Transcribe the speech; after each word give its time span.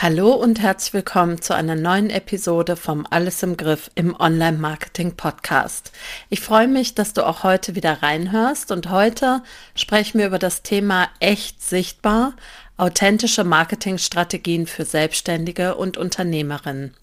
Hallo 0.00 0.30
und 0.30 0.60
herzlich 0.60 0.94
willkommen 0.94 1.42
zu 1.42 1.56
einer 1.56 1.74
neuen 1.74 2.08
Episode 2.08 2.76
vom 2.76 3.04
Alles 3.10 3.42
im 3.42 3.56
Griff 3.56 3.90
im 3.96 4.14
Online-Marketing 4.14 5.16
Podcast. 5.16 5.90
Ich 6.28 6.40
freue 6.40 6.68
mich, 6.68 6.94
dass 6.94 7.14
du 7.14 7.26
auch 7.26 7.42
heute 7.42 7.74
wieder 7.74 8.00
reinhörst 8.00 8.70
und 8.70 8.90
heute 8.90 9.42
sprechen 9.74 10.20
wir 10.20 10.28
über 10.28 10.38
das 10.38 10.62
Thema 10.62 11.08
echt 11.18 11.60
sichtbar, 11.64 12.34
authentische 12.76 13.42
Marketingstrategien 13.42 14.68
für 14.68 14.84
Selbstständige 14.84 15.74
und 15.74 15.96
Unternehmerinnen. 15.96 16.94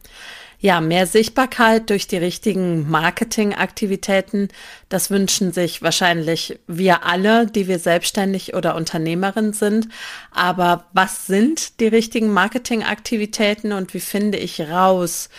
Ja, 0.65 0.81
mehr 0.81 1.05
Sichtbarkeit 1.05 1.91
durch 1.91 2.07
die 2.07 2.17
richtigen 2.17 2.89
Marketingaktivitäten, 2.89 4.47
das 4.89 5.11
wünschen 5.11 5.53
sich 5.53 5.83
wahrscheinlich 5.83 6.57
wir 6.65 7.05
alle, 7.05 7.45
die 7.45 7.67
wir 7.67 7.77
selbstständig 7.77 8.55
oder 8.55 8.73
Unternehmerin 8.73 9.53
sind. 9.53 9.89
Aber 10.31 10.85
was 10.91 11.27
sind 11.27 11.79
die 11.79 11.85
richtigen 11.85 12.33
Marketingaktivitäten 12.33 13.73
und 13.73 13.93
wie 13.93 13.99
finde 13.99 14.39
ich 14.39 14.59
raus, 14.59 15.29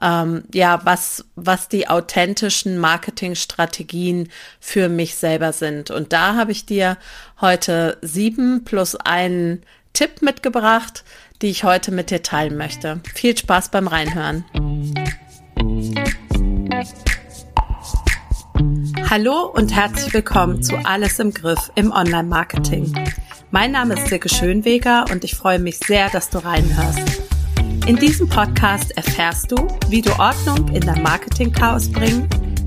ähm, 0.00 0.44
ja, 0.54 0.80
was, 0.84 1.24
was 1.34 1.68
die 1.68 1.88
authentischen 1.88 2.78
Marketingstrategien 2.78 4.28
für 4.60 4.88
mich 4.88 5.16
selber 5.16 5.52
sind. 5.52 5.90
Und 5.90 6.12
da 6.12 6.36
habe 6.36 6.52
ich 6.52 6.64
dir 6.64 6.96
heute 7.40 7.98
sieben 8.02 8.62
plus 8.62 8.94
einen 8.94 9.62
Tipp 9.96 10.20
mitgebracht, 10.20 11.04
die 11.40 11.46
ich 11.46 11.64
heute 11.64 11.90
mit 11.90 12.10
dir 12.10 12.22
teilen 12.22 12.58
möchte. 12.58 13.00
Viel 13.14 13.34
Spaß 13.34 13.70
beim 13.70 13.88
Reinhören. 13.88 14.44
Hallo 19.08 19.50
und 19.54 19.74
herzlich 19.74 20.12
willkommen 20.12 20.62
zu 20.62 20.76
Alles 20.84 21.18
im 21.18 21.32
Griff 21.32 21.72
im 21.76 21.92
Online-Marketing. 21.92 22.92
Mein 23.50 23.72
Name 23.72 23.94
ist 23.94 24.08
Silke 24.08 24.28
Schönweger 24.28 25.06
und 25.10 25.24
ich 25.24 25.34
freue 25.34 25.58
mich 25.58 25.78
sehr, 25.78 26.10
dass 26.10 26.28
du 26.28 26.44
reinhörst. 26.44 27.22
In 27.86 27.96
diesem 27.96 28.28
Podcast 28.28 28.94
erfährst 28.98 29.50
du, 29.50 29.66
wie 29.88 30.02
du 30.02 30.10
Ordnung 30.18 30.74
in 30.74 30.82
dein 30.82 31.02
Marketing-Chaos 31.02 31.90
bringen, 31.90 32.28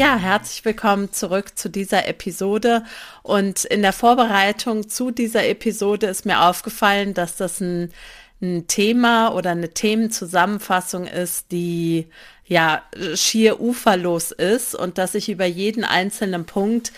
Ja, 0.00 0.16
herzlich 0.16 0.64
willkommen 0.64 1.12
zurück 1.12 1.58
zu 1.58 1.68
dieser 1.68 2.08
Episode. 2.08 2.84
Und 3.22 3.64
in 3.66 3.82
der 3.82 3.92
Vorbereitung 3.92 4.88
zu 4.88 5.10
dieser 5.10 5.46
Episode 5.46 6.06
ist 6.06 6.24
mir 6.24 6.40
aufgefallen, 6.42 7.12
dass 7.12 7.36
das 7.36 7.60
ein, 7.60 7.92
ein 8.40 8.66
Thema 8.66 9.34
oder 9.34 9.50
eine 9.50 9.74
Themenzusammenfassung 9.74 11.06
ist, 11.06 11.52
die 11.52 12.06
ja 12.46 12.82
schier 13.14 13.60
uferlos 13.60 14.32
ist 14.32 14.74
und 14.74 14.96
dass 14.96 15.14
ich 15.14 15.28
über 15.28 15.44
jeden 15.44 15.84
einzelnen 15.84 16.46
Punkt 16.46 16.92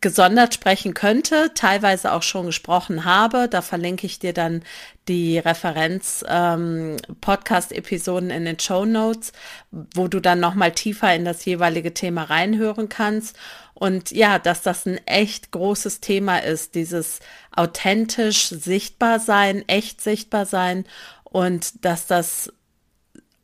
gesondert 0.00 0.54
sprechen 0.54 0.94
könnte, 0.94 1.52
teilweise 1.54 2.12
auch 2.12 2.22
schon 2.22 2.46
gesprochen 2.46 3.04
habe. 3.04 3.48
Da 3.48 3.60
verlinke 3.62 4.06
ich 4.06 4.18
dir 4.18 4.32
dann 4.32 4.64
die 5.08 5.38
Referenz-Podcast-Episoden 5.38 8.30
ähm, 8.30 8.36
in 8.36 8.44
den 8.44 8.60
Show 8.60 8.84
Notes, 8.84 9.32
wo 9.70 10.08
du 10.08 10.20
dann 10.20 10.40
nochmal 10.40 10.72
tiefer 10.72 11.14
in 11.14 11.24
das 11.24 11.44
jeweilige 11.44 11.94
Thema 11.94 12.24
reinhören 12.24 12.88
kannst. 12.88 13.36
Und 13.72 14.10
ja, 14.10 14.38
dass 14.38 14.62
das 14.62 14.86
ein 14.86 14.98
echt 15.06 15.50
großes 15.50 16.00
Thema 16.00 16.38
ist, 16.38 16.74
dieses 16.74 17.20
authentisch 17.54 18.48
sichtbar 18.48 19.20
sein, 19.20 19.64
echt 19.66 20.00
sichtbar 20.00 20.46
sein 20.46 20.84
und 21.24 21.84
dass 21.84 22.06
das 22.06 22.52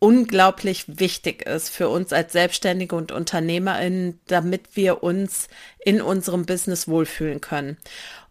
unglaublich 0.02 0.98
wichtig 0.98 1.46
ist 1.46 1.68
für 1.68 1.88
uns 1.88 2.12
als 2.12 2.32
Selbstständige 2.32 2.96
und 2.96 3.12
UnternehmerInnen, 3.12 4.18
damit 4.26 4.74
wir 4.74 5.04
uns 5.04 5.46
in 5.78 6.02
unserem 6.02 6.44
Business 6.44 6.88
wohlfühlen 6.88 7.40
können. 7.40 7.76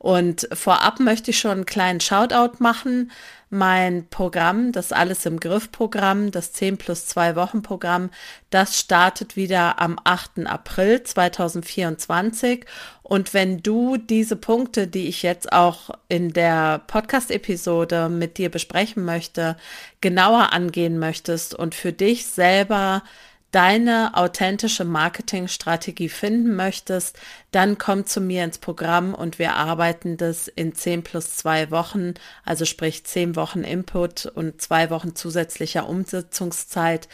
Und 0.01 0.47
vorab 0.51 0.99
möchte 0.99 1.29
ich 1.29 1.37
schon 1.37 1.51
einen 1.51 1.65
kleinen 1.67 1.99
Shoutout 1.99 2.55
machen 2.57 3.11
mein 3.51 4.07
Programm, 4.09 4.71
das 4.71 4.91
Alles 4.91 5.27
im 5.27 5.39
Griff 5.39 5.71
Programm, 5.71 6.31
das 6.31 6.53
10 6.53 6.77
plus 6.77 7.05
2 7.05 7.35
Wochen 7.35 7.61
Programm, 7.61 8.09
das 8.49 8.79
startet 8.79 9.35
wieder 9.35 9.79
am 9.79 9.99
8. 10.03 10.47
April 10.47 11.03
2024. 11.03 12.65
Und 13.03 13.33
wenn 13.35 13.61
du 13.61 13.97
diese 13.97 14.37
Punkte, 14.37 14.87
die 14.87 15.07
ich 15.07 15.21
jetzt 15.21 15.51
auch 15.51 15.91
in 16.07 16.31
der 16.31 16.79
Podcast-Episode 16.87 18.09
mit 18.09 18.37
dir 18.37 18.49
besprechen 18.49 19.03
möchte, 19.03 19.55
genauer 19.99 20.53
angehen 20.53 20.97
möchtest 20.97 21.53
und 21.53 21.75
für 21.75 21.91
dich 21.91 22.25
selber 22.25 23.03
deine 23.51 24.11
authentische 24.15 24.85
Marketingstrategie 24.85 26.09
finden 26.09 26.55
möchtest, 26.55 27.19
dann 27.51 27.77
komm 27.77 28.05
zu 28.05 28.21
mir 28.21 28.45
ins 28.45 28.57
Programm 28.57 29.13
und 29.13 29.39
wir 29.39 29.55
arbeiten 29.55 30.15
das 30.17 30.47
in 30.47 30.73
10 30.73 31.03
plus 31.03 31.35
2 31.35 31.69
Wochen, 31.69 32.13
also 32.45 32.63
sprich 32.65 33.03
10 33.03 33.35
Wochen 33.35 33.63
Input 33.63 34.25
und 34.25 34.61
zwei 34.61 34.89
Wochen 34.89 35.15
zusätzlicher 35.15 35.87
Umsetzungszeit 35.87 37.09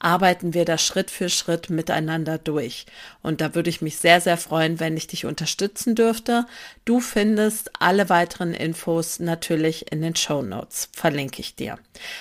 arbeiten 0.00 0.54
wir 0.54 0.64
da 0.64 0.78
Schritt 0.78 1.10
für 1.10 1.28
Schritt 1.28 1.70
miteinander 1.70 2.38
durch. 2.38 2.86
Und 3.22 3.40
da 3.40 3.54
würde 3.54 3.70
ich 3.70 3.82
mich 3.82 3.98
sehr, 3.98 4.20
sehr 4.20 4.36
freuen, 4.36 4.80
wenn 4.80 4.96
ich 4.96 5.06
dich 5.06 5.26
unterstützen 5.26 5.94
dürfte. 5.94 6.46
Du 6.84 7.00
findest 7.00 7.70
alle 7.78 8.08
weiteren 8.08 8.54
Infos 8.54 9.20
natürlich 9.20 9.92
in 9.92 10.02
den 10.02 10.16
Show 10.16 10.42
Notes. 10.42 10.88
Verlinke 10.92 11.40
ich 11.40 11.54
dir. 11.54 11.78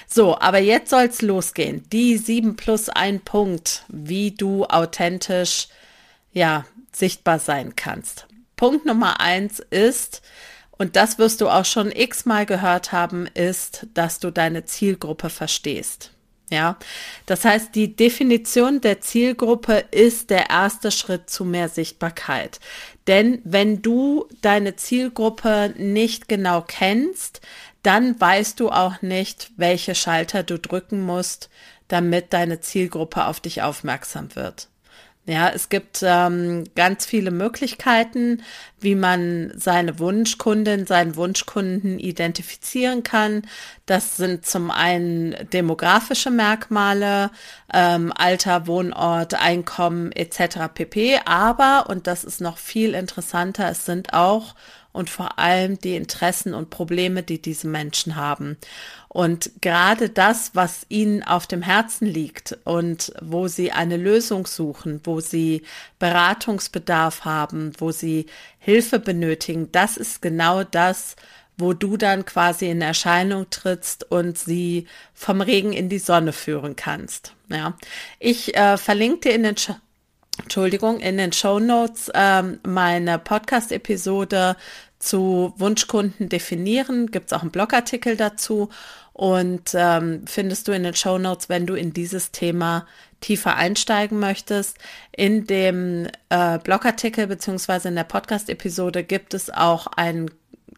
So, 0.07 0.37
aber 0.37 0.59
jetzt 0.59 0.91
soll's 0.91 1.21
losgehen. 1.21 1.83
Die 1.91 2.17
7 2.17 2.55
plus 2.55 2.89
1 2.89 3.23
Punkt, 3.23 3.85
wie 3.87 4.31
du 4.31 4.65
authentisch, 4.65 5.69
ja, 6.31 6.65
sichtbar 6.91 7.39
sein 7.39 7.75
kannst. 7.75 8.27
Punkt 8.55 8.85
Nummer 8.85 9.21
eins 9.21 9.59
ist, 9.59 10.21
und 10.77 10.95
das 10.95 11.17
wirst 11.17 11.41
du 11.41 11.49
auch 11.49 11.65
schon 11.65 11.91
x-mal 11.91 12.45
gehört 12.45 12.91
haben, 12.91 13.27
ist, 13.27 13.87
dass 13.93 14.19
du 14.19 14.31
deine 14.31 14.65
Zielgruppe 14.65 15.29
verstehst. 15.29 16.11
Ja, 16.51 16.77
das 17.27 17.45
heißt, 17.45 17.75
die 17.75 17.95
Definition 17.95 18.81
der 18.81 19.01
Zielgruppe 19.01 19.85
ist 19.91 20.31
der 20.31 20.49
erste 20.49 20.89
Schritt 20.91 21.29
zu 21.29 21.45
mehr 21.45 21.69
Sichtbarkeit. 21.69 22.59
Denn 23.05 23.41
wenn 23.43 23.81
du 23.81 24.27
deine 24.41 24.75
Zielgruppe 24.75 25.73
nicht 25.77 26.27
genau 26.27 26.63
kennst, 26.67 27.41
dann 27.83 28.19
weißt 28.19 28.59
du 28.59 28.69
auch 28.69 29.01
nicht, 29.01 29.51
welche 29.57 29.93
Schalter 29.95 30.43
du 30.43 30.57
drücken 30.57 31.01
musst, 31.01 31.49
damit 31.87 32.33
deine 32.33 32.59
Zielgruppe 32.61 33.25
auf 33.25 33.39
dich 33.39 33.61
aufmerksam 33.61 34.35
wird. 34.35 34.69
Ja, 35.29 35.49
es 35.49 35.69
gibt 35.69 35.99
ähm, 36.01 36.63
ganz 36.75 37.05
viele 37.05 37.29
Möglichkeiten, 37.29 38.41
wie 38.79 38.95
man 38.95 39.51
seine 39.55 39.99
Wunschkundin, 39.99 40.87
seinen 40.87 41.15
Wunschkunden 41.15 41.99
identifizieren 41.99 43.03
kann. 43.03 43.43
Das 43.85 44.17
sind 44.17 44.47
zum 44.47 44.71
einen 44.71 45.35
demografische 45.53 46.31
Merkmale, 46.31 47.29
ähm, 47.71 48.11
Alter, 48.17 48.65
Wohnort, 48.65 49.35
Einkommen 49.35 50.11
etc. 50.13 50.61
pp. 50.73 51.19
Aber, 51.25 51.91
und 51.91 52.07
das 52.07 52.23
ist 52.23 52.41
noch 52.41 52.57
viel 52.57 52.95
interessanter, 52.95 53.69
es 53.69 53.85
sind 53.85 54.15
auch 54.15 54.55
und 54.91 55.09
vor 55.09 55.39
allem 55.39 55.79
die 55.79 55.95
Interessen 55.95 56.53
und 56.53 56.69
Probleme, 56.69 57.23
die 57.23 57.41
diese 57.41 57.67
Menschen 57.67 58.15
haben. 58.15 58.57
Und 59.07 59.51
gerade 59.61 60.09
das, 60.09 60.51
was 60.53 60.85
ihnen 60.89 61.23
auf 61.23 61.47
dem 61.47 61.61
Herzen 61.61 62.05
liegt 62.05 62.57
und 62.63 63.11
wo 63.21 63.47
sie 63.47 63.71
eine 63.71 63.97
Lösung 63.97 64.45
suchen, 64.45 65.01
wo 65.03 65.19
sie 65.19 65.63
Beratungsbedarf 65.99 67.25
haben, 67.25 67.73
wo 67.77 67.91
sie 67.91 68.27
Hilfe 68.59 68.99
benötigen, 68.99 69.71
das 69.71 69.97
ist 69.97 70.21
genau 70.21 70.63
das, 70.63 71.15
wo 71.57 71.73
du 71.73 71.97
dann 71.97 72.25
quasi 72.25 72.69
in 72.69 72.81
Erscheinung 72.81 73.49
trittst 73.49 74.09
und 74.09 74.37
sie 74.37 74.87
vom 75.13 75.41
Regen 75.41 75.73
in 75.73 75.89
die 75.89 75.99
Sonne 75.99 76.33
führen 76.33 76.75
kannst. 76.75 77.33
Ja, 77.49 77.77
ich 78.19 78.55
äh, 78.55 78.77
verlinke 78.77 79.29
dir 79.29 79.35
in 79.35 79.43
den 79.43 79.57
Entschuldigung, 80.41 80.99
in 80.99 81.17
den 81.17 81.31
Show 81.31 81.59
Notes 81.59 82.11
ähm, 82.13 82.59
meine 82.65 83.19
Podcast-Episode 83.19 84.55
zu 84.97 85.53
Wunschkunden 85.57 86.29
definieren. 86.29 87.11
Gibt 87.11 87.27
es 87.27 87.33
auch 87.33 87.41
einen 87.41 87.51
Blogartikel 87.51 88.17
dazu 88.17 88.69
und 89.13 89.71
ähm, 89.73 90.23
findest 90.25 90.67
du 90.67 90.71
in 90.71 90.83
den 90.83 90.95
Show 90.95 91.17
Notes, 91.17 91.49
wenn 91.49 91.65
du 91.65 91.75
in 91.75 91.93
dieses 91.93 92.31
Thema 92.31 92.87
tiefer 93.21 93.57
einsteigen 93.57 94.19
möchtest. 94.19 94.77
In 95.11 95.45
dem 95.45 96.07
äh, 96.29 96.57
Blogartikel 96.59 97.27
beziehungsweise 97.27 97.89
in 97.89 97.95
der 97.95 98.05
Podcast-Episode 98.05 99.03
gibt 99.03 99.33
es 99.33 99.49
auch 99.49 99.87
einen 99.87 100.31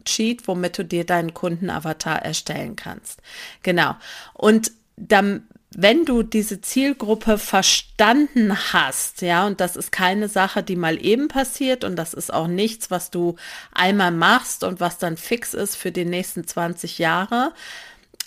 Cheat, 0.04 0.48
womit 0.48 0.78
du 0.78 0.84
dir 0.84 1.06
deinen 1.06 1.34
Kundenavatar 1.34 2.22
erstellen 2.22 2.74
kannst. 2.76 3.20
Genau. 3.62 3.94
Und 4.34 4.72
dann 4.96 5.46
wenn 5.76 6.04
du 6.04 6.22
diese 6.22 6.60
Zielgruppe 6.60 7.38
verstanden 7.38 8.56
hast, 8.72 9.22
ja, 9.22 9.46
und 9.46 9.60
das 9.60 9.76
ist 9.76 9.92
keine 9.92 10.28
Sache, 10.28 10.62
die 10.62 10.76
mal 10.76 11.04
eben 11.04 11.28
passiert 11.28 11.84
und 11.84 11.96
das 11.96 12.14
ist 12.14 12.32
auch 12.32 12.46
nichts, 12.46 12.90
was 12.90 13.10
du 13.10 13.36
einmal 13.72 14.10
machst 14.10 14.64
und 14.64 14.80
was 14.80 14.98
dann 14.98 15.16
fix 15.16 15.54
ist 15.54 15.76
für 15.76 15.92
die 15.92 16.04
nächsten 16.04 16.46
20 16.46 16.98
Jahre. 16.98 17.52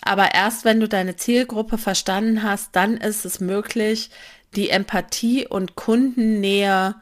Aber 0.02 0.34
erst 0.34 0.64
wenn 0.64 0.80
du 0.80 0.88
deine 0.88 1.16
Zielgruppe 1.16 1.78
verstanden 1.78 2.42
hast, 2.42 2.74
dann 2.76 2.96
ist 2.96 3.24
es 3.24 3.40
möglich, 3.40 4.10
die 4.54 4.70
Empathie 4.70 5.46
und 5.46 5.74
Kundennähe 5.74 6.94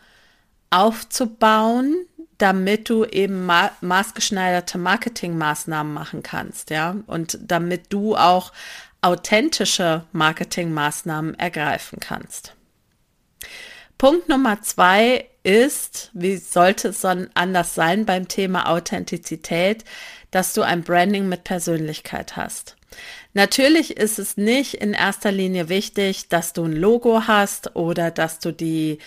aufzubauen, 0.71 1.95
damit 2.39 2.89
du 2.89 3.05
eben 3.05 3.47
ma 3.47 3.71
maßgeschneiderte 3.81 4.79
Marketingmaßnahmen 4.79 5.93
machen 5.93 6.23
kannst, 6.23 6.71
ja, 6.71 6.97
und 7.07 7.39
damit 7.41 7.93
du 7.93 8.17
auch 8.17 8.53
authentische 9.05 10.05
Marketingmaßnahmen 10.13 11.39
ergreifen 11.39 12.01
kannst. 12.01 12.55
Punkt 13.99 14.29
Nummer 14.29 14.63
zwei 14.63 15.29
ist, 15.43 16.11
wie 16.15 16.37
sollte 16.37 16.89
es 16.89 17.05
anders 17.05 17.75
sein 17.75 18.07
beim 18.07 18.29
Thema 18.29 18.69
Authentizität, 18.69 19.85
dass 20.31 20.55
du 20.55 20.63
ein 20.63 20.83
Branding 20.83 21.29
mit 21.29 21.45
Persönlichkeit 21.45 22.37
hast. 22.37 22.77
Natürlich 23.35 23.97
ist 23.97 24.19
es 24.19 24.37
nicht 24.37 24.75
in 24.75 24.95
erster 24.95 25.33
Linie 25.33 25.69
wichtig, 25.69 26.29
dass 26.29 26.53
du 26.53 26.65
ein 26.65 26.73
Logo 26.73 27.27
hast 27.27 27.77
oder 27.77 28.11
dass 28.11 28.39
du 28.39 28.53
die 28.53 28.99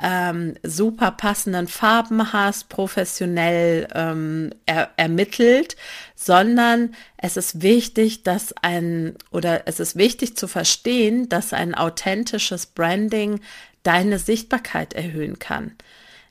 ähm, 0.00 0.54
super 0.62 1.10
passenden 1.12 1.68
Farben 1.68 2.32
hast, 2.32 2.68
professionell 2.68 3.88
ähm, 3.94 4.50
er, 4.66 4.90
ermittelt, 4.96 5.76
sondern 6.14 6.94
es 7.16 7.36
ist 7.36 7.62
wichtig, 7.62 8.22
dass 8.22 8.54
ein 8.62 9.16
oder 9.30 9.66
es 9.66 9.80
ist 9.80 9.96
wichtig 9.96 10.36
zu 10.36 10.48
verstehen, 10.48 11.28
dass 11.28 11.52
ein 11.52 11.74
authentisches 11.74 12.66
Branding 12.66 13.40
deine 13.82 14.18
Sichtbarkeit 14.18 14.94
erhöhen 14.94 15.38
kann. 15.38 15.72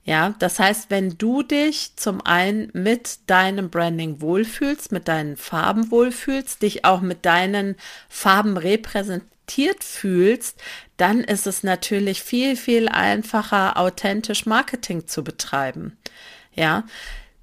Ja, 0.03 0.33
das 0.39 0.57
heißt, 0.57 0.89
wenn 0.89 1.17
du 1.19 1.43
dich 1.43 1.95
zum 1.95 2.21
einen 2.21 2.71
mit 2.73 3.29
deinem 3.29 3.69
Branding 3.69 4.19
wohlfühlst, 4.19 4.91
mit 4.91 5.07
deinen 5.07 5.37
Farben 5.37 5.91
wohlfühlst, 5.91 6.63
dich 6.63 6.85
auch 6.85 7.01
mit 7.01 7.23
deinen 7.25 7.75
Farben 8.09 8.57
repräsentiert 9.51 9.83
fühlst, 9.83 10.62
dann 10.98 11.21
ist 11.21 11.48
es 11.48 11.63
natürlich 11.63 12.21
viel, 12.21 12.56
viel 12.56 12.88
einfacher, 12.89 13.77
authentisch 13.77 14.45
Marketing 14.45 15.07
zu 15.07 15.24
betreiben. 15.24 15.98
Ja, 16.53 16.83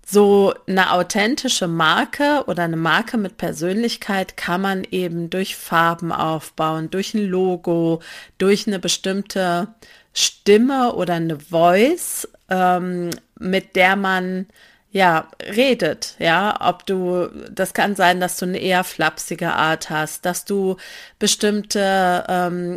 so 0.06 0.54
eine 0.66 0.92
authentische 0.92 1.68
Marke 1.68 2.44
oder 2.46 2.62
eine 2.62 2.76
Marke 2.76 3.18
mit 3.18 3.36
Persönlichkeit 3.36 4.36
kann 4.36 4.62
man 4.62 4.84
eben 4.84 5.28
durch 5.28 5.56
Farben 5.56 6.12
aufbauen, 6.12 6.90
durch 6.90 7.14
ein 7.14 7.26
Logo, 7.26 8.00
durch 8.38 8.66
eine 8.66 8.78
bestimmte 8.78 9.68
Stimme 10.14 10.94
oder 10.94 11.14
eine 11.14 11.38
Voice, 11.38 12.26
ähm, 12.48 13.10
mit 13.38 13.76
der 13.76 13.96
man 13.96 14.46
ja, 14.90 15.28
redet, 15.42 16.14
ja, 16.18 16.56
ob 16.60 16.86
du, 16.86 17.28
das 17.50 17.74
kann 17.74 17.94
sein, 17.94 18.20
dass 18.20 18.38
du 18.38 18.46
eine 18.46 18.58
eher 18.58 18.84
flapsige 18.84 19.52
Art 19.52 19.90
hast, 19.90 20.24
dass 20.24 20.46
du 20.46 20.76
bestimmte 21.18 22.24
ähm, 22.28 22.74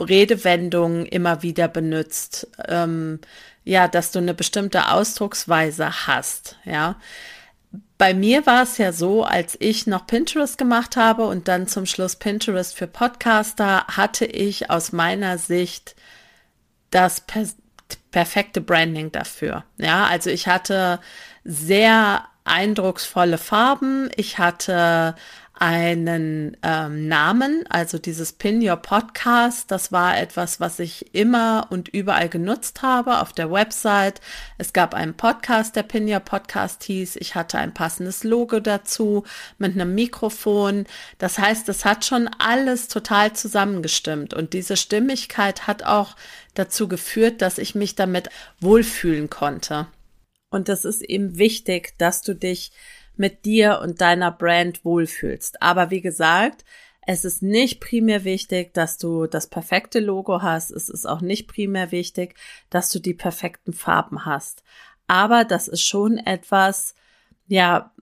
Redewendungen 0.00 1.04
immer 1.04 1.42
wieder 1.42 1.68
benutzt, 1.68 2.48
ähm, 2.66 3.20
ja, 3.64 3.86
dass 3.86 4.12
du 4.12 4.18
eine 4.18 4.32
bestimmte 4.32 4.90
Ausdrucksweise 4.90 6.06
hast, 6.06 6.56
ja. 6.64 6.96
Bei 7.98 8.12
mir 8.12 8.44
war 8.44 8.62
es 8.62 8.76
ja 8.78 8.92
so, 8.92 9.24
als 9.24 9.56
ich 9.58 9.86
noch 9.86 10.06
Pinterest 10.06 10.58
gemacht 10.58 10.96
habe 10.96 11.26
und 11.26 11.48
dann 11.48 11.66
zum 11.66 11.86
Schluss 11.86 12.16
Pinterest 12.16 12.76
für 12.76 12.86
Podcaster, 12.86 13.86
hatte 13.86 14.26
ich 14.26 14.70
aus 14.70 14.92
meiner 14.92 15.38
Sicht 15.38 15.96
das 16.90 17.22
perfekte 18.16 18.62
Branding 18.62 19.12
dafür. 19.12 19.64
Ja, 19.76 20.06
also 20.06 20.30
ich 20.30 20.48
hatte 20.48 21.00
sehr 21.44 22.24
eindrucksvolle 22.44 23.36
Farben. 23.36 24.08
Ich 24.16 24.38
hatte 24.38 25.14
einen 25.58 26.56
ähm, 26.62 27.08
Namen, 27.08 27.64
also 27.70 27.98
dieses 27.98 28.34
Pin 28.34 28.66
Your 28.66 28.76
Podcast. 28.76 29.70
Das 29.70 29.90
war 29.90 30.18
etwas, 30.18 30.60
was 30.60 30.78
ich 30.78 31.14
immer 31.14 31.68
und 31.70 31.88
überall 31.88 32.28
genutzt 32.28 32.82
habe 32.82 33.20
auf 33.20 33.32
der 33.32 33.50
Website. 33.50 34.20
Es 34.58 34.74
gab 34.74 34.94
einen 34.94 35.14
Podcast, 35.14 35.74
der 35.74 35.82
Pin 35.82 36.06
Your 36.06 36.20
Podcast 36.20 36.84
hieß. 36.84 37.16
Ich 37.16 37.34
hatte 37.34 37.58
ein 37.58 37.72
passendes 37.72 38.22
Logo 38.22 38.60
dazu 38.60 39.24
mit 39.56 39.72
einem 39.72 39.94
Mikrofon. 39.94 40.84
Das 41.16 41.38
heißt, 41.38 41.68
es 41.70 41.86
hat 41.86 42.04
schon 42.04 42.28
alles 42.38 42.88
total 42.88 43.32
zusammengestimmt 43.32 44.34
und 44.34 44.52
diese 44.52 44.76
Stimmigkeit 44.76 45.66
hat 45.66 45.84
auch 45.84 46.16
dazu 46.52 46.86
geführt, 46.86 47.40
dass 47.40 47.56
ich 47.56 47.74
mich 47.74 47.94
damit 47.94 48.28
wohlfühlen 48.60 49.30
konnte. 49.30 49.86
Und 50.50 50.68
das 50.68 50.84
ist 50.84 51.02
eben 51.02 51.38
wichtig, 51.38 51.94
dass 51.98 52.22
du 52.22 52.34
dich 52.34 52.72
mit 53.18 53.44
dir 53.44 53.80
und 53.82 54.00
deiner 54.00 54.30
Brand 54.30 54.84
wohlfühlst. 54.84 55.62
Aber 55.62 55.90
wie 55.90 56.00
gesagt, 56.00 56.64
es 57.06 57.24
ist 57.24 57.42
nicht 57.42 57.80
primär 57.80 58.24
wichtig, 58.24 58.74
dass 58.74 58.98
du 58.98 59.26
das 59.26 59.46
perfekte 59.46 60.00
Logo 60.00 60.42
hast. 60.42 60.72
Es 60.72 60.88
ist 60.88 61.06
auch 61.06 61.20
nicht 61.20 61.46
primär 61.46 61.92
wichtig, 61.92 62.34
dass 62.68 62.90
du 62.90 62.98
die 62.98 63.14
perfekten 63.14 63.72
Farben 63.72 64.24
hast. 64.24 64.64
Aber 65.06 65.44
das 65.44 65.68
ist 65.68 65.82
schon 65.82 66.18
etwas, 66.18 66.96
ja, 67.46 67.92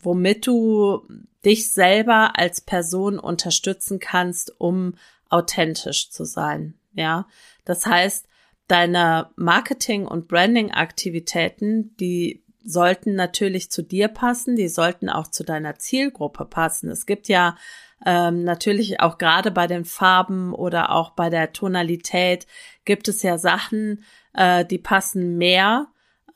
womit 0.00 0.46
du 0.46 1.06
dich 1.44 1.72
selber 1.72 2.36
als 2.36 2.60
Person 2.60 3.20
unterstützen 3.20 4.00
kannst, 4.00 4.60
um 4.60 4.94
authentisch 5.28 6.10
zu 6.10 6.24
sein. 6.24 6.74
Ja, 6.94 7.28
das 7.64 7.86
heißt, 7.86 8.26
deine 8.66 9.30
Marketing- 9.36 10.06
und 10.06 10.26
Branding-Aktivitäten, 10.26 11.94
die 11.98 12.42
sollten 12.66 13.14
natürlich 13.14 13.70
zu 13.70 13.82
dir 13.82 14.08
passen, 14.08 14.56
die 14.56 14.68
sollten 14.68 15.08
auch 15.08 15.28
zu 15.28 15.44
deiner 15.44 15.76
Zielgruppe 15.76 16.44
passen. 16.44 16.90
Es 16.90 17.06
gibt 17.06 17.28
ja 17.28 17.56
ähm, 18.04 18.44
natürlich 18.44 19.00
auch 19.00 19.18
gerade 19.18 19.50
bei 19.50 19.66
den 19.66 19.84
Farben 19.84 20.52
oder 20.52 20.92
auch 20.92 21.10
bei 21.10 21.30
der 21.30 21.52
Tonalität 21.52 22.46
gibt 22.84 23.08
es 23.08 23.22
ja 23.22 23.38
Sachen, 23.38 24.04
äh, 24.34 24.64
die 24.64 24.78
passen 24.78 25.38
mehr 25.38 25.86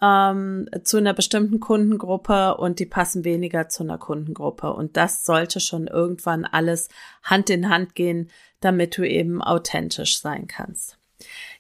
ähm, 0.00 0.68
zu 0.82 0.96
einer 0.96 1.12
bestimmten 1.12 1.60
Kundengruppe 1.60 2.56
und 2.56 2.78
die 2.78 2.86
passen 2.86 3.24
weniger 3.24 3.68
zu 3.68 3.82
einer 3.82 3.98
Kundengruppe. 3.98 4.72
Und 4.72 4.96
das 4.96 5.24
sollte 5.24 5.60
schon 5.60 5.86
irgendwann 5.86 6.44
alles 6.44 6.88
Hand 7.22 7.50
in 7.50 7.68
Hand 7.68 7.94
gehen, 7.94 8.30
damit 8.60 8.96
du 8.96 9.06
eben 9.06 9.42
authentisch 9.42 10.20
sein 10.20 10.46
kannst. 10.46 10.98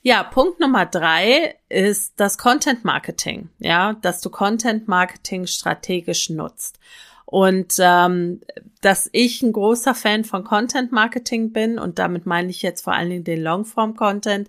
Ja, 0.02 0.22
Punkt 0.22 0.60
Nummer 0.60 0.86
drei 0.86 1.56
ist 1.68 2.14
das 2.16 2.38
Content 2.38 2.84
Marketing. 2.84 3.50
Ja, 3.58 3.94
dass 4.00 4.20
du 4.20 4.30
Content 4.30 4.88
Marketing 4.88 5.46
strategisch 5.46 6.30
nutzt. 6.30 6.78
Und 7.26 7.74
ähm, 7.78 8.40
dass 8.80 9.08
ich 9.12 9.42
ein 9.42 9.52
großer 9.52 9.94
Fan 9.94 10.24
von 10.24 10.42
Content 10.42 10.90
Marketing 10.90 11.52
bin 11.52 11.78
und 11.78 11.98
damit 11.98 12.26
meine 12.26 12.50
ich 12.50 12.62
jetzt 12.62 12.82
vor 12.82 12.94
allen 12.94 13.10
Dingen 13.10 13.24
den 13.24 13.42
Longform 13.42 13.94
Content, 13.94 14.48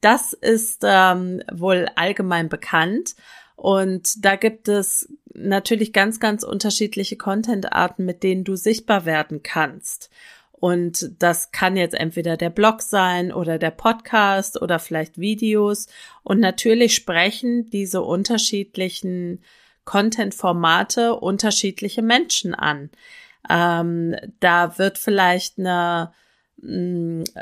das 0.00 0.32
ist 0.32 0.82
ähm, 0.82 1.42
wohl 1.52 1.88
allgemein 1.94 2.48
bekannt. 2.48 3.16
Und 3.56 4.24
da 4.24 4.36
gibt 4.36 4.68
es 4.68 5.12
natürlich 5.34 5.92
ganz, 5.92 6.20
ganz 6.20 6.42
unterschiedliche 6.42 7.16
Content-Arten, 7.16 8.04
mit 8.04 8.22
denen 8.22 8.44
du 8.44 8.56
sichtbar 8.56 9.04
werden 9.04 9.42
kannst. 9.42 10.10
Und 10.62 11.20
das 11.20 11.50
kann 11.50 11.76
jetzt 11.76 11.96
entweder 11.96 12.36
der 12.36 12.48
Blog 12.48 12.82
sein 12.82 13.32
oder 13.32 13.58
der 13.58 13.72
Podcast 13.72 14.62
oder 14.62 14.78
vielleicht 14.78 15.18
Videos. 15.18 15.88
Und 16.22 16.38
natürlich 16.38 16.94
sprechen 16.94 17.68
diese 17.70 18.00
unterschiedlichen 18.00 19.42
Content-Formate 19.84 21.16
unterschiedliche 21.16 22.02
Menschen 22.02 22.54
an. 22.54 22.90
Ähm, 23.50 24.14
da 24.38 24.78
wird 24.78 24.98
vielleicht 24.98 25.58
eine 25.58 26.12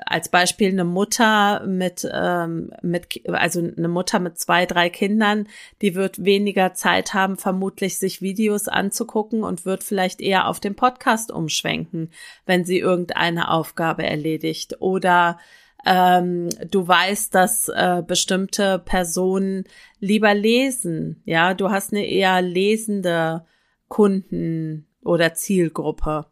als 0.06 0.30
Beispiel 0.30 0.70
eine 0.70 0.84
Mutter 0.84 1.66
mit, 1.66 2.08
ähm, 2.10 2.72
mit, 2.80 3.20
also 3.28 3.60
eine 3.60 3.88
Mutter 3.88 4.18
mit 4.18 4.38
zwei, 4.38 4.64
drei 4.64 4.88
Kindern, 4.88 5.46
die 5.82 5.94
wird 5.94 6.24
weniger 6.24 6.72
Zeit 6.72 7.12
haben, 7.12 7.36
vermutlich 7.36 7.98
sich 7.98 8.22
Videos 8.22 8.66
anzugucken 8.66 9.42
und 9.42 9.66
wird 9.66 9.84
vielleicht 9.84 10.22
eher 10.22 10.48
auf 10.48 10.58
den 10.58 10.74
Podcast 10.74 11.30
umschwenken, 11.30 12.10
wenn 12.46 12.64
sie 12.64 12.78
irgendeine 12.78 13.50
Aufgabe 13.50 14.04
erledigt. 14.04 14.80
Oder 14.80 15.38
ähm, 15.84 16.48
du 16.70 16.88
weißt, 16.88 17.34
dass 17.34 17.68
äh, 17.68 18.02
bestimmte 18.06 18.78
Personen 18.78 19.64
lieber 19.98 20.32
lesen. 20.34 21.22
Ja, 21.26 21.52
du 21.52 21.70
hast 21.70 21.92
eine 21.92 22.06
eher 22.06 22.40
lesende 22.40 23.44
Kunden 23.88 24.86
oder 25.02 25.34
Zielgruppe. 25.34 26.26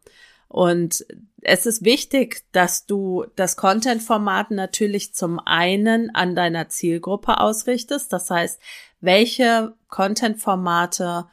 Und 0.49 1.05
es 1.43 1.67
ist 1.67 1.85
wichtig, 1.85 2.45
dass 2.53 2.87
du 2.87 3.27
das 3.37 3.57
Content-Format 3.57 4.51
natürlich 4.51 5.15
zum 5.15 5.39
einen 5.39 6.15
an 6.15 6.35
deiner 6.35 6.69
Zielgruppe 6.69 7.39
ausrichtest. 7.41 8.13
Das 8.13 8.31
heißt, 8.31 8.61
welche 9.01 9.75
Content-Formate 9.89 11.27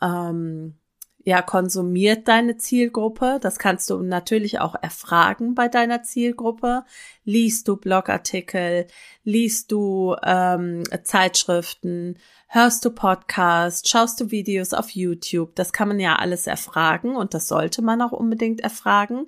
ähm, 0.00 0.79
ja, 1.24 1.42
konsumiert 1.42 2.28
deine 2.28 2.56
Zielgruppe? 2.56 3.38
Das 3.40 3.58
kannst 3.58 3.90
du 3.90 3.98
natürlich 4.02 4.58
auch 4.58 4.74
erfragen 4.80 5.54
bei 5.54 5.68
deiner 5.68 6.02
Zielgruppe. 6.02 6.84
Liest 7.24 7.68
du 7.68 7.76
Blogartikel? 7.76 8.86
Liest 9.22 9.70
du 9.70 10.16
ähm, 10.22 10.82
Zeitschriften? 11.02 12.18
Hörst 12.48 12.84
du 12.84 12.90
Podcasts? 12.90 13.88
Schaust 13.88 14.20
du 14.20 14.30
Videos 14.30 14.72
auf 14.72 14.90
YouTube? 14.90 15.54
Das 15.56 15.72
kann 15.72 15.88
man 15.88 16.00
ja 16.00 16.16
alles 16.16 16.46
erfragen 16.46 17.16
und 17.16 17.34
das 17.34 17.48
sollte 17.48 17.82
man 17.82 18.00
auch 18.00 18.12
unbedingt 18.12 18.60
erfragen. 18.60 19.26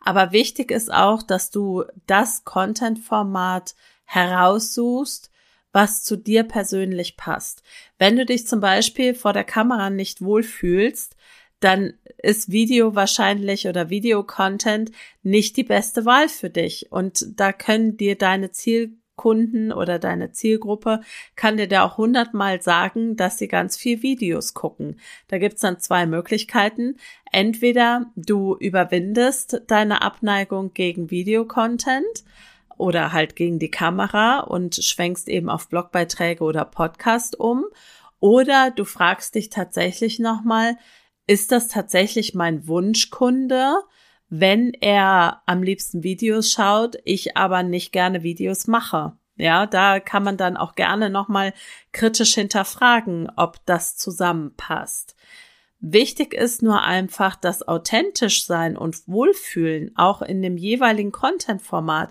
Aber 0.00 0.32
wichtig 0.32 0.70
ist 0.70 0.92
auch, 0.92 1.22
dass 1.22 1.50
du 1.50 1.84
das 2.06 2.44
Content-Format 2.44 3.74
heraussuchst, 4.04 5.30
was 5.74 6.04
zu 6.04 6.16
dir 6.16 6.44
persönlich 6.44 7.16
passt. 7.16 7.62
Wenn 7.98 8.16
du 8.16 8.24
dich 8.24 8.46
zum 8.46 8.60
Beispiel 8.60 9.12
vor 9.12 9.32
der 9.32 9.44
Kamera 9.44 9.90
nicht 9.90 10.22
wohlfühlst, 10.22 11.16
dann 11.58 11.94
ist 12.22 12.52
Video 12.52 12.94
wahrscheinlich 12.94 13.66
oder 13.66 13.90
Videocontent 13.90 14.92
nicht 15.22 15.56
die 15.56 15.64
beste 15.64 16.04
Wahl 16.04 16.28
für 16.28 16.48
dich. 16.50 16.92
Und 16.92 17.26
da 17.40 17.52
können 17.52 17.96
dir 17.96 18.16
deine 18.16 18.52
Zielkunden 18.52 19.72
oder 19.72 19.98
deine 19.98 20.30
Zielgruppe 20.30 21.00
kann 21.34 21.56
dir 21.56 21.66
da 21.66 21.82
auch 21.84 21.96
hundertmal 21.96 22.62
sagen, 22.62 23.16
dass 23.16 23.38
sie 23.38 23.48
ganz 23.48 23.76
viel 23.76 24.02
Videos 24.02 24.54
gucken. 24.54 25.00
Da 25.26 25.38
gibt's 25.38 25.62
dann 25.62 25.80
zwei 25.80 26.06
Möglichkeiten. 26.06 26.98
Entweder 27.32 28.12
du 28.14 28.56
überwindest 28.56 29.62
deine 29.66 30.02
Abneigung 30.02 30.72
gegen 30.72 31.10
Videocontent 31.10 32.24
oder 32.76 33.12
halt 33.12 33.36
gegen 33.36 33.58
die 33.58 33.70
Kamera 33.70 34.40
und 34.40 34.76
schwenkst 34.76 35.28
eben 35.28 35.48
auf 35.48 35.68
Blogbeiträge 35.68 36.44
oder 36.44 36.64
Podcast 36.64 37.38
um. 37.38 37.64
Oder 38.20 38.70
du 38.70 38.84
fragst 38.84 39.34
dich 39.34 39.50
tatsächlich 39.50 40.18
nochmal, 40.18 40.76
ist 41.26 41.52
das 41.52 41.68
tatsächlich 41.68 42.34
mein 42.34 42.66
Wunschkunde, 42.66 43.74
wenn 44.28 44.72
er 44.72 45.42
am 45.46 45.62
liebsten 45.62 46.02
Videos 46.02 46.52
schaut, 46.52 46.96
ich 47.04 47.36
aber 47.36 47.62
nicht 47.62 47.92
gerne 47.92 48.22
Videos 48.22 48.66
mache. 48.66 49.16
Ja, 49.36 49.66
da 49.66 50.00
kann 50.00 50.22
man 50.22 50.36
dann 50.36 50.56
auch 50.56 50.74
gerne 50.74 51.10
nochmal 51.10 51.52
kritisch 51.92 52.34
hinterfragen, 52.34 53.30
ob 53.36 53.64
das 53.66 53.96
zusammenpasst. 53.96 55.16
Wichtig 55.80 56.32
ist 56.32 56.62
nur 56.62 56.82
einfach, 56.82 57.36
dass 57.36 57.66
authentisch 57.66 58.46
sein 58.46 58.76
und 58.76 59.06
Wohlfühlen 59.06 59.92
auch 59.96 60.22
in 60.22 60.40
dem 60.40 60.56
jeweiligen 60.56 61.12
Content-Format 61.12 62.10